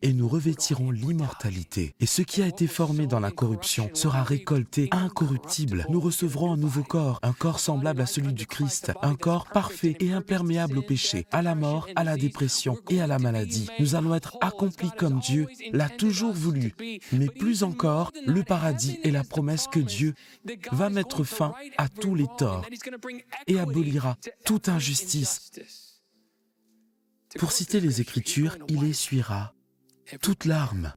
et 0.00 0.12
nous 0.12 0.28
revêtirons 0.28 0.90
l'immortalité. 0.90 1.94
Et 2.00 2.06
ce 2.06 2.22
qui 2.22 2.42
a 2.42 2.46
été 2.46 2.66
formé 2.66 3.06
dans 3.06 3.20
la 3.20 3.30
corruption 3.30 3.90
sera 3.94 4.22
récolté 4.22 4.88
incorruptible. 4.90 5.86
Nous 5.88 6.00
recevrons 6.00 6.52
un 6.52 6.56
nouveau 6.56 6.82
corps, 6.82 7.18
un 7.22 7.32
corps 7.32 7.60
semblable 7.60 8.00
à 8.00 8.06
celui 8.06 8.32
du 8.32 8.46
Christ, 8.46 8.92
un 9.02 9.14
corps 9.14 9.46
parfait 9.46 9.96
et 10.00 10.12
imperméable 10.12 10.78
au 10.78 10.82
péché, 10.82 11.26
à 11.32 11.42
la 11.42 11.54
mort, 11.54 11.88
à 11.96 12.04
la 12.04 12.16
dépression 12.16 12.78
et 12.88 13.00
à 13.00 13.06
la 13.06 13.18
maladie. 13.18 13.68
Nous 13.78 13.94
allons 13.94 14.14
être 14.14 14.36
accomplis 14.40 14.90
comme 14.96 15.20
Dieu 15.20 15.46
l'a 15.72 15.88
toujours 15.88 16.32
voulu. 16.32 16.74
Mais 17.12 17.26
plus 17.26 17.62
encore, 17.62 18.12
le 18.26 18.42
paradis 18.42 18.98
est 19.04 19.10
la 19.10 19.24
promesse 19.24 19.66
que 19.66 19.80
Dieu 19.80 20.14
va 20.70 20.90
mettre 20.90 21.24
fin 21.24 21.54
à 21.76 21.88
tous 21.88 22.14
les 22.14 22.26
torts 22.38 22.66
et 23.46 23.58
abolira 23.58 24.16
toute 24.44 24.68
injustice. 24.68 25.50
Pour 27.38 27.52
citer 27.52 27.80
les 27.80 28.00
Écritures, 28.00 28.58
il 28.68 28.84
essuiera 28.84 29.54
toute 30.20 30.44
larme 30.44 30.92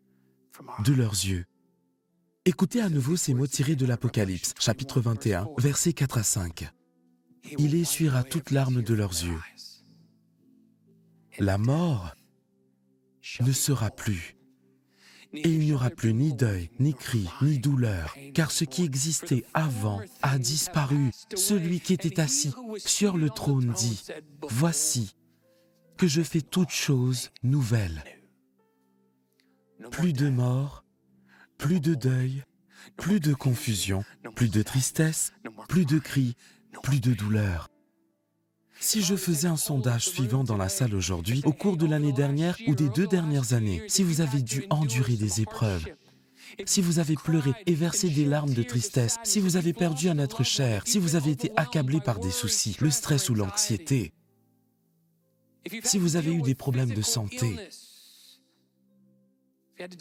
de 0.84 0.94
leurs 0.94 1.14
yeux. 1.14 1.46
Écoutez 2.46 2.82
à 2.82 2.90
nouveau 2.90 3.16
ces 3.16 3.34
mots 3.34 3.48
tirés 3.48 3.76
de 3.76 3.86
l'Apocalypse, 3.86 4.54
chapitre 4.60 5.02
21, 5.02 5.48
versets 5.58 5.94
4 5.94 6.18
à 6.18 6.24
5. 6.24 6.70
Il 7.58 7.76
essuiera 7.76 8.24
toute 8.24 8.52
larme 8.52 8.82
de 8.82 8.94
leurs 8.94 9.12
yeux. 9.12 9.40
La 11.40 11.58
mort 11.58 12.14
ne 13.42 13.52
sera 13.52 13.90
plus. 13.90 14.36
Et 15.34 15.50
il 15.50 15.60
n'y 15.60 15.74
aura 15.74 15.90
plus 15.90 16.14
ni 16.14 16.34
deuil, 16.34 16.70
ni 16.80 16.94
cri, 16.94 17.28
ni 17.42 17.60
douleur, 17.60 18.16
car 18.34 18.52
ce 18.52 18.64
qui 18.64 18.84
existait 18.84 19.44
avant 19.54 20.02
a 20.22 20.38
disparu. 20.38 21.12
Celui 21.36 21.82
qui 21.82 21.94
était 21.94 22.22
assis 22.22 22.54
sur 22.78 23.18
le 23.18 23.30
trône 23.30 23.74
dit, 23.74 24.02
Voici 24.50 25.16
que 25.98 26.08
je 26.08 26.22
fais 26.22 26.42
toutes 26.42 26.72
choses 26.72 27.32
nouvelles 27.44 28.04
plus 29.92 30.14
de 30.14 30.30
mort, 30.30 30.84
plus 31.58 31.80
de 31.80 31.96
deuil, 31.96 32.44
plus 32.98 33.20
de 33.20 33.34
confusion, 33.34 34.04
plus 34.36 34.50
de 34.50 34.62
tristesse, 34.62 35.34
plus 35.68 35.86
de 35.86 36.00
cris, 36.00 36.36
plus 36.84 37.00
de 37.00 37.14
douleur. 37.14 37.70
Si 38.80 39.02
je 39.02 39.16
faisais 39.16 39.48
un 39.48 39.56
sondage 39.56 40.06
suivant 40.06 40.44
dans 40.44 40.58
la 40.58 40.70
salle 40.70 40.94
aujourd'hui, 40.94 41.42
au 41.46 41.54
cours 41.54 41.78
de 41.78 41.86
l'année 41.86 42.12
dernière 42.12 42.58
ou 42.68 42.76
des 42.76 42.90
deux 42.90 43.08
dernières 43.08 43.54
années, 43.54 43.84
si 43.88 44.04
vous 44.04 44.22
avez 44.22 44.42
dû 44.42 44.66
endurer 44.70 45.16
des 45.16 45.42
épreuves, 45.42 45.86
si 46.66 46.82
vous 46.82 47.00
avez 47.00 47.16
pleuré 47.16 47.54
et 47.66 47.74
versé 47.74 48.10
des 48.10 48.26
larmes 48.26 48.54
de 48.54 48.64
tristesse, 48.64 49.18
si 49.24 49.40
vous 49.40 49.58
avez 49.58 49.74
perdu 49.74 50.10
un 50.10 50.20
être 50.20 50.44
cher, 50.44 50.84
si 50.86 51.00
vous 51.00 51.16
avez 51.16 51.32
été 51.32 51.52
accablé 51.56 52.00
par 52.00 52.20
des 52.20 52.32
soucis, 52.32 52.78
le 52.80 52.92
stress 52.92 53.30
ou 53.30 53.36
l'anxiété, 53.36 54.14
si 55.84 55.98
vous 55.98 56.16
avez 56.16 56.34
eu 56.34 56.42
des 56.42 56.56
problèmes 56.56 56.94
de 56.94 57.02
santé, 57.02 57.58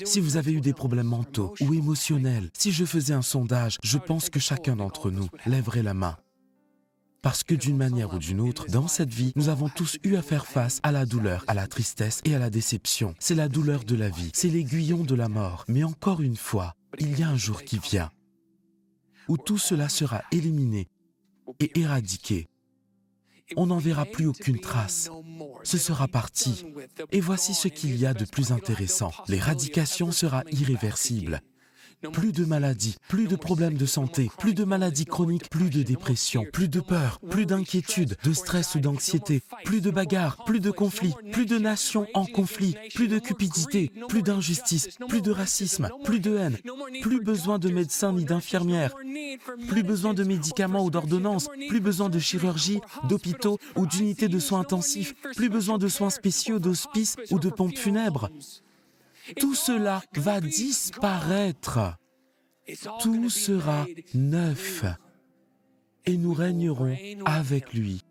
si 0.04 0.20
vous 0.20 0.36
avez 0.36 0.52
eu 0.52 0.60
des 0.60 0.72
problèmes 0.72 1.06
mentaux 1.06 1.54
ou 1.60 1.74
émotionnels, 1.74 2.50
si 2.56 2.72
je 2.72 2.84
faisais 2.84 3.14
un 3.14 3.22
sondage, 3.22 3.78
je 3.82 3.98
pense 3.98 4.30
que 4.30 4.40
chacun 4.40 4.76
d'entre 4.76 5.10
nous 5.10 5.28
lèverait 5.46 5.82
la 5.82 5.94
main. 5.94 6.16
Parce 7.22 7.42
que 7.42 7.54
d'une 7.54 7.78
manière 7.78 8.12
ou 8.12 8.18
d'une 8.18 8.40
autre, 8.40 8.66
dans 8.66 8.86
cette 8.86 9.12
vie, 9.12 9.32
nous 9.34 9.48
avons 9.48 9.70
tous 9.70 9.98
eu 10.04 10.16
à 10.16 10.22
faire 10.22 10.46
face 10.46 10.80
à 10.82 10.92
la 10.92 11.06
douleur, 11.06 11.42
à 11.46 11.54
la 11.54 11.66
tristesse 11.66 12.20
et 12.24 12.34
à 12.34 12.38
la 12.38 12.50
déception. 12.50 13.14
C'est 13.18 13.34
la 13.34 13.48
douleur 13.48 13.84
de 13.84 13.96
la 13.96 14.10
vie, 14.10 14.30
c'est 14.34 14.50
l'aiguillon 14.50 15.04
de 15.04 15.14
la 15.14 15.28
mort. 15.30 15.64
Mais 15.66 15.84
encore 15.84 16.20
une 16.20 16.36
fois, 16.36 16.74
il 16.98 17.18
y 17.18 17.22
a 17.22 17.28
un 17.28 17.36
jour 17.36 17.62
qui 17.62 17.78
vient 17.78 18.10
où 19.28 19.38
tout 19.38 19.58
cela 19.58 19.88
sera 19.88 20.22
éliminé 20.32 20.88
et 21.60 21.80
éradiqué 21.80 22.46
on 23.56 23.66
n'en 23.66 23.78
verra 23.78 24.04
plus 24.04 24.26
aucune 24.26 24.60
trace. 24.60 25.10
Ce 25.62 25.78
sera 25.78 26.08
parti. 26.08 26.64
Et 27.12 27.20
voici 27.20 27.54
ce 27.54 27.68
qu'il 27.68 27.96
y 27.96 28.06
a 28.06 28.14
de 28.14 28.24
plus 28.24 28.52
intéressant. 28.52 29.12
L'éradication 29.28 30.12
sera 30.12 30.44
irréversible. 30.50 31.40
Plus 32.12 32.32
de 32.32 32.44
maladies, 32.44 32.96
plus 33.08 33.26
de 33.26 33.36
problèmes 33.36 33.76
de 33.76 33.86
santé, 33.86 34.30
plus 34.38 34.54
de 34.54 34.64
maladies 34.64 35.04
chroniques, 35.04 35.48
plus 35.48 35.70
de 35.70 35.82
dépression, 35.82 36.44
plus 36.52 36.68
de 36.68 36.80
peur, 36.80 37.20
plus 37.30 37.46
d'inquiétude, 37.46 38.16
de 38.22 38.32
stress 38.32 38.74
ou 38.74 38.80
d'anxiété, 38.80 39.42
plus 39.64 39.80
de 39.80 39.90
bagarres, 39.90 40.44
plus 40.44 40.60
de 40.60 40.70
conflits, 40.70 41.14
plus 41.32 41.46
de 41.46 41.58
nations 41.58 42.06
en 42.14 42.26
conflit, 42.26 42.76
plus 42.94 43.08
de 43.08 43.18
cupidité, 43.18 43.90
plus 44.08 44.22
d'injustice, 44.22 44.88
plus 45.08 45.22
de 45.22 45.30
racisme, 45.30 45.88
plus 46.04 46.20
de 46.20 46.36
haine, 46.36 46.56
plus 47.02 47.20
besoin 47.20 47.58
de 47.58 47.70
médecins 47.70 48.12
ni 48.12 48.24
d'infirmières, 48.24 48.94
plus 49.68 49.82
besoin 49.82 50.14
de 50.14 50.24
médicaments 50.24 50.84
ou 50.84 50.90
d'ordonnances, 50.90 51.48
plus 51.68 51.80
besoin 51.80 52.08
de 52.08 52.18
chirurgie, 52.18 52.80
d'hôpitaux 53.08 53.58
ou 53.76 53.86
d'unités 53.86 54.28
de 54.28 54.38
soins 54.38 54.60
intensifs, 54.60 55.14
plus 55.36 55.48
besoin 55.48 55.78
de 55.78 55.88
soins 55.88 56.10
spéciaux, 56.10 56.58
d'hospices 56.58 57.16
ou 57.30 57.38
de 57.38 57.50
pompes 57.50 57.76
funèbres. 57.76 58.30
Tout 59.38 59.54
cela 59.54 60.02
va 60.14 60.40
disparaître. 60.40 61.96
Tout 63.00 63.30
sera 63.30 63.86
neuf. 64.14 64.84
Et 66.06 66.16
nous 66.16 66.34
régnerons 66.34 66.96
avec 67.24 67.72
lui 67.72 68.02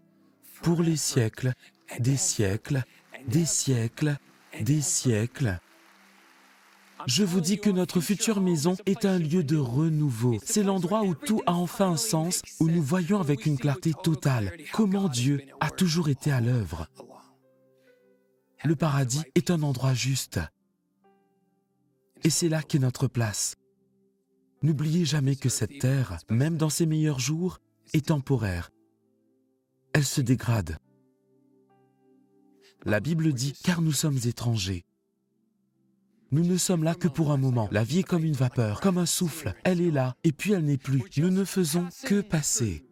pour 0.61 0.81
les 0.81 0.97
siècles, 0.97 1.53
des 1.99 2.17
siècles, 2.17 2.83
des 3.27 3.45
siècles, 3.45 4.17
des 4.61 4.81
siècles. 4.81 5.59
Je 7.05 7.23
vous 7.23 7.41
dis 7.41 7.59
que 7.59 7.69
notre 7.69 7.99
future 7.99 8.39
maison 8.39 8.75
est 8.85 9.05
un 9.05 9.19
lieu 9.19 9.43
de 9.43 9.57
renouveau. 9.57 10.37
C'est 10.43 10.63
l'endroit 10.63 11.03
où 11.03 11.13
tout 11.13 11.41
a 11.45 11.53
enfin 11.53 11.91
un 11.91 11.97
sens, 11.97 12.41
où 12.59 12.69
nous 12.69 12.81
voyons 12.81 13.19
avec 13.19 13.45
une 13.45 13.57
clarté 13.57 13.91
totale 13.93 14.53
comment 14.71 15.09
Dieu 15.09 15.41
a 15.59 15.69
toujours 15.69 16.09
été 16.09 16.31
à 16.31 16.39
l'œuvre. 16.39 16.87
Le 18.63 18.75
paradis 18.75 19.23
est 19.35 19.51
un 19.51 19.61
endroit 19.63 19.93
juste. 19.93 20.39
Et 22.23 22.29
c'est 22.29 22.49
là 22.49 22.61
qu'est 22.61 22.79
notre 22.79 23.07
place. 23.07 23.55
N'oubliez 24.61 25.03
jamais 25.03 25.35
que 25.35 25.49
cette 25.49 25.79
terre, 25.79 26.17
même 26.29 26.55
dans 26.57 26.69
ses 26.69 26.85
meilleurs 26.85 27.19
jours, 27.19 27.59
est 27.93 28.07
temporaire. 28.07 28.71
Elle 29.93 30.05
se 30.05 30.21
dégrade. 30.21 30.77
La 32.85 32.99
Bible 32.99 33.33
dit, 33.33 33.53
car 33.63 33.81
nous 33.81 33.91
sommes 33.91 34.19
étrangers. 34.25 34.85
Nous 36.31 36.43
ne 36.43 36.57
sommes 36.57 36.83
là 36.83 36.95
que 36.95 37.07
pour 37.07 37.31
un 37.31 37.37
moment. 37.37 37.69
La 37.71 37.83
vie 37.83 37.99
est 37.99 38.03
comme 38.03 38.23
une 38.23 38.33
vapeur, 38.33 38.79
comme 38.79 38.97
un 38.97 39.05
souffle. 39.05 39.53
Elle 39.63 39.81
est 39.81 39.91
là, 39.91 40.15
et 40.23 40.31
puis 40.31 40.53
elle 40.53 40.65
n'est 40.65 40.77
plus. 40.77 41.03
Nous 41.17 41.29
ne 41.29 41.43
faisons 41.43 41.87
que 42.05 42.21
passer. 42.21 42.85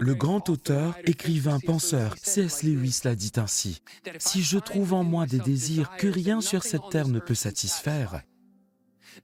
Le 0.00 0.14
grand 0.14 0.48
auteur, 0.48 0.96
écrivain, 1.04 1.60
penseur, 1.60 2.14
C.S. 2.22 2.62
Lewis 2.62 3.00
l'a 3.04 3.14
dit 3.14 3.32
ainsi. 3.36 3.82
Si 4.18 4.42
je 4.42 4.58
trouve 4.58 4.94
en 4.94 5.04
moi 5.04 5.26
des 5.26 5.38
désirs 5.38 5.90
que 5.98 6.06
rien 6.06 6.40
sur 6.40 6.62
cette 6.62 6.88
terre 6.90 7.08
ne 7.08 7.18
peut 7.18 7.34
satisfaire, 7.34 8.22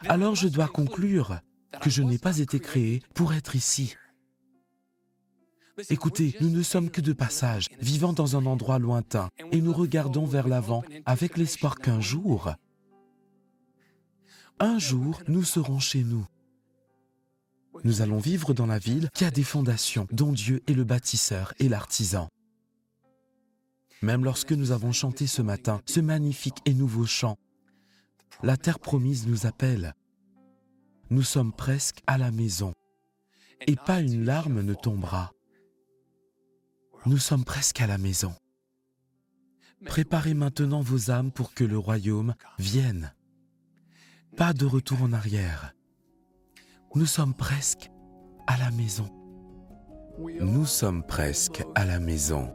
alors 0.01 0.35
je 0.35 0.49
dois 0.49 0.69
conclure 0.69 1.41
que 1.81 1.91
je 1.91 2.03
n'ai 2.03 2.19
pas 2.19 2.39
été 2.39 2.61
créé 2.61 3.03
pour 3.15 3.33
être 3.33 3.57
ici. 3.57 3.97
Écoutez, 5.91 6.37
nous 6.41 6.51
ne 6.51 6.63
sommes 6.63 6.91
que 6.91 7.01
de 7.01 7.13
passage, 7.13 7.69
vivant 7.81 8.13
dans 8.13 8.37
un 8.37 8.47
endroit 8.47 8.79
lointain, 8.79 9.31
et 9.53 9.61
nous 9.61 9.73
regardons 9.73 10.27
vers 10.27 10.49
l'avant 10.49 10.83
avec 11.07 11.37
l'espoir 11.37 11.77
qu'un 11.77 12.01
jour, 12.01 12.55
un 14.59 14.79
jour, 14.79 15.21
nous 15.29 15.45
serons 15.45 15.79
chez 15.79 16.03
nous. 16.03 16.27
Nous 17.85 18.03
allons 18.03 18.19
vivre 18.19 18.55
dans 18.55 18.67
la 18.67 18.79
ville 18.79 19.11
qui 19.15 19.25
a 19.25 19.31
des 19.31 19.45
fondations, 19.45 20.07
dont 20.11 20.33
Dieu 20.33 20.63
est 20.67 20.75
le 20.75 20.85
bâtisseur 20.85 21.53
et 21.59 21.69
l'artisan. 21.69 22.29
Même 24.03 24.25
lorsque 24.25 24.53
nous 24.53 24.73
avons 24.73 24.93
chanté 24.93 25.27
ce 25.27 25.43
matin 25.43 25.81
ce 25.87 26.01
magnifique 26.01 26.59
et 26.65 26.75
nouveau 26.75 27.07
chant, 27.07 27.39
la 28.43 28.57
terre 28.57 28.79
promise 28.79 29.27
nous 29.27 29.47
appelle. 29.47 29.95
Nous 31.11 31.23
sommes 31.23 31.53
presque 31.53 32.03
à 32.07 32.19
la 32.19 32.31
maison, 32.31 32.73
et 33.67 33.77
pas 33.77 34.01
une 34.01 34.25
larme 34.25 34.63
ne 34.63 34.75
tombera. 34.75 35.33
Nous 37.07 37.19
sommes 37.19 37.45
presque 37.45 37.81
à 37.81 37.87
la 37.87 37.99
maison. 37.99 38.35
Préparez 39.85 40.35
maintenant 40.35 40.81
vos 40.81 41.11
âmes 41.11 41.31
pour 41.31 41.55
que 41.55 41.65
le 41.65 41.79
royaume 41.79 42.35
vienne. 42.59 43.15
Pas 44.37 44.53
de 44.53 44.67
retour 44.67 45.03
en 45.03 45.13
arrière. 45.13 45.76
Nous 46.97 47.05
sommes 47.05 47.35
presque 47.35 47.91
à 48.47 48.57
la 48.57 48.71
maison. 48.71 49.05
Nous 50.41 50.65
sommes 50.65 51.03
presque 51.03 51.63
à 51.75 51.85
la 51.85 52.01
maison. 52.01 52.49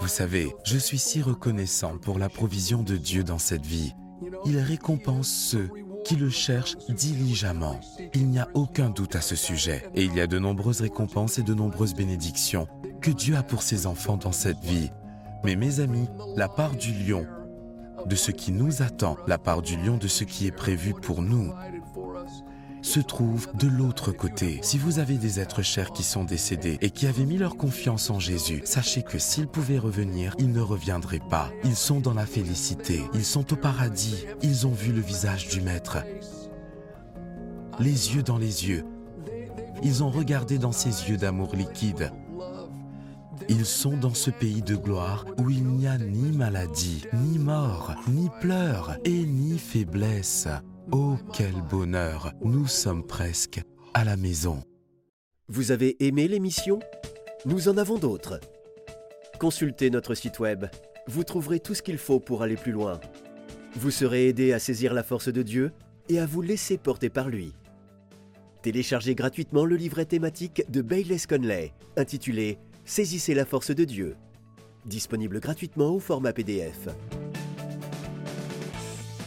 Vous 0.00 0.08
savez, 0.08 0.54
je 0.64 0.78
suis 0.78 0.96
si 0.96 1.20
reconnaissant 1.20 1.98
pour 1.98 2.18
la 2.18 2.30
provision 2.30 2.82
de 2.82 2.96
Dieu 2.96 3.24
dans 3.24 3.36
cette 3.36 3.66
vie. 3.66 3.92
Il 4.46 4.58
récompense 4.58 5.28
ceux 5.28 5.68
qui 6.02 6.16
le 6.16 6.30
cherchent 6.30 6.78
diligemment. 6.88 7.78
Il 8.14 8.26
n'y 8.28 8.38
a 8.38 8.48
aucun 8.54 8.88
doute 8.88 9.16
à 9.16 9.20
ce 9.20 9.36
sujet. 9.36 9.86
Et 9.94 10.04
il 10.04 10.14
y 10.14 10.22
a 10.22 10.26
de 10.26 10.38
nombreuses 10.38 10.80
récompenses 10.80 11.38
et 11.38 11.42
de 11.42 11.52
nombreuses 11.52 11.94
bénédictions 11.94 12.68
que 13.02 13.10
Dieu 13.10 13.36
a 13.36 13.42
pour 13.42 13.60
ses 13.60 13.86
enfants 13.86 14.16
dans 14.16 14.32
cette 14.32 14.64
vie. 14.64 14.90
Mais 15.44 15.56
mes 15.56 15.80
amis, 15.80 16.08
la 16.36 16.48
part 16.48 16.74
du 16.74 16.94
lion, 16.94 17.26
de 18.06 18.16
ce 18.16 18.30
qui 18.30 18.50
nous 18.50 18.80
attend, 18.80 19.18
la 19.26 19.36
part 19.36 19.60
du 19.60 19.76
lion 19.76 19.98
de 19.98 20.08
ce 20.08 20.24
qui 20.24 20.46
est 20.46 20.56
prévu 20.56 20.94
pour 20.94 21.20
nous, 21.20 21.52
se 22.86 23.00
trouve 23.00 23.48
de 23.54 23.66
l'autre 23.66 24.12
côté. 24.12 24.60
Si 24.62 24.78
vous 24.78 25.00
avez 25.00 25.18
des 25.18 25.40
êtres 25.40 25.62
chers 25.62 25.90
qui 25.90 26.04
sont 26.04 26.24
décédés 26.24 26.78
et 26.80 26.90
qui 26.90 27.08
avaient 27.08 27.24
mis 27.24 27.36
leur 27.36 27.56
confiance 27.56 28.10
en 28.10 28.20
Jésus, 28.20 28.62
sachez 28.64 29.02
que 29.02 29.18
s'ils 29.18 29.48
pouvaient 29.48 29.78
revenir, 29.78 30.34
ils 30.38 30.52
ne 30.52 30.60
reviendraient 30.60 31.18
pas. 31.18 31.50
Ils 31.64 31.74
sont 31.74 31.98
dans 31.98 32.14
la 32.14 32.26
félicité, 32.26 33.02
ils 33.12 33.24
sont 33.24 33.52
au 33.52 33.56
paradis, 33.56 34.24
ils 34.42 34.68
ont 34.68 34.72
vu 34.72 34.92
le 34.92 35.00
visage 35.00 35.48
du 35.48 35.60
Maître. 35.60 35.98
Les 37.80 38.14
yeux 38.14 38.22
dans 38.22 38.38
les 38.38 38.68
yeux. 38.68 38.84
Ils 39.82 40.04
ont 40.04 40.10
regardé 40.10 40.58
dans 40.58 40.72
ses 40.72 41.10
yeux 41.10 41.16
d'amour 41.16 41.56
liquide. 41.56 42.12
Ils 43.48 43.66
sont 43.66 43.96
dans 43.96 44.14
ce 44.14 44.30
pays 44.30 44.62
de 44.62 44.76
gloire 44.76 45.26
où 45.38 45.50
il 45.50 45.64
n'y 45.64 45.88
a 45.88 45.98
ni 45.98 46.30
maladie, 46.30 47.02
ni 47.12 47.38
mort, 47.38 47.94
ni 48.08 48.30
pleurs 48.40 48.96
et 49.04 49.24
ni 49.24 49.58
faiblesse. 49.58 50.48
Oh, 50.92 51.16
quel 51.32 51.54
bonheur 51.68 52.32
Nous 52.44 52.68
sommes 52.68 53.04
presque 53.04 53.60
à 53.92 54.04
la 54.04 54.16
maison. 54.16 54.62
Vous 55.48 55.72
avez 55.72 55.96
aimé 56.04 56.28
l'émission? 56.28 56.78
Nous 57.44 57.68
en 57.68 57.76
avons 57.76 57.98
d'autres. 57.98 58.38
Consultez 59.40 59.90
notre 59.90 60.14
site 60.14 60.38
web. 60.38 60.66
Vous 61.08 61.24
trouverez 61.24 61.58
tout 61.58 61.74
ce 61.74 61.82
qu'il 61.82 61.98
faut 61.98 62.20
pour 62.20 62.42
aller 62.42 62.54
plus 62.56 62.70
loin. 62.70 63.00
Vous 63.74 63.90
serez 63.90 64.28
aidé 64.28 64.52
à 64.52 64.60
saisir 64.60 64.94
la 64.94 65.02
force 65.02 65.28
de 65.28 65.42
Dieu 65.42 65.72
et 66.08 66.20
à 66.20 66.26
vous 66.26 66.40
laisser 66.40 66.78
porter 66.78 67.10
par 67.10 67.28
lui. 67.28 67.52
Téléchargez 68.62 69.16
gratuitement 69.16 69.64
le 69.64 69.76
livret 69.76 70.04
thématique 70.04 70.62
de 70.70 70.82
Bayless 70.82 71.26
Conley, 71.26 71.72
intitulé 71.96 72.58
Saisissez 72.84 73.34
la 73.34 73.44
force 73.44 73.72
de 73.72 73.84
Dieu. 73.84 74.16
Disponible 74.84 75.40
gratuitement 75.40 75.90
au 75.90 75.98
format 75.98 76.32
PDF 76.32 76.88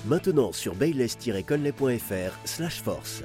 maintenant 0.09 0.51
sur 0.51 0.75
bayless-conley.fr 0.75 2.83
force. 2.83 3.23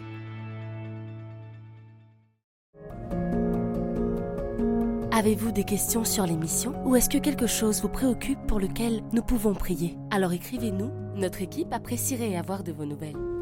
Avez-vous 5.10 5.52
des 5.52 5.64
questions 5.64 6.04
sur 6.04 6.26
l'émission 6.26 6.74
ou 6.84 6.96
est-ce 6.96 7.08
que 7.08 7.18
quelque 7.18 7.46
chose 7.46 7.80
vous 7.80 7.88
préoccupe 7.88 8.46
pour 8.46 8.60
lequel 8.60 9.02
nous 9.12 9.22
pouvons 9.22 9.54
prier? 9.54 9.96
Alors 10.10 10.32
écrivez-nous, 10.32 10.90
notre 11.16 11.40
équipe 11.40 11.72
apprécierait 11.72 12.36
avoir 12.36 12.62
de 12.62 12.72
vos 12.72 12.84
nouvelles. 12.84 13.33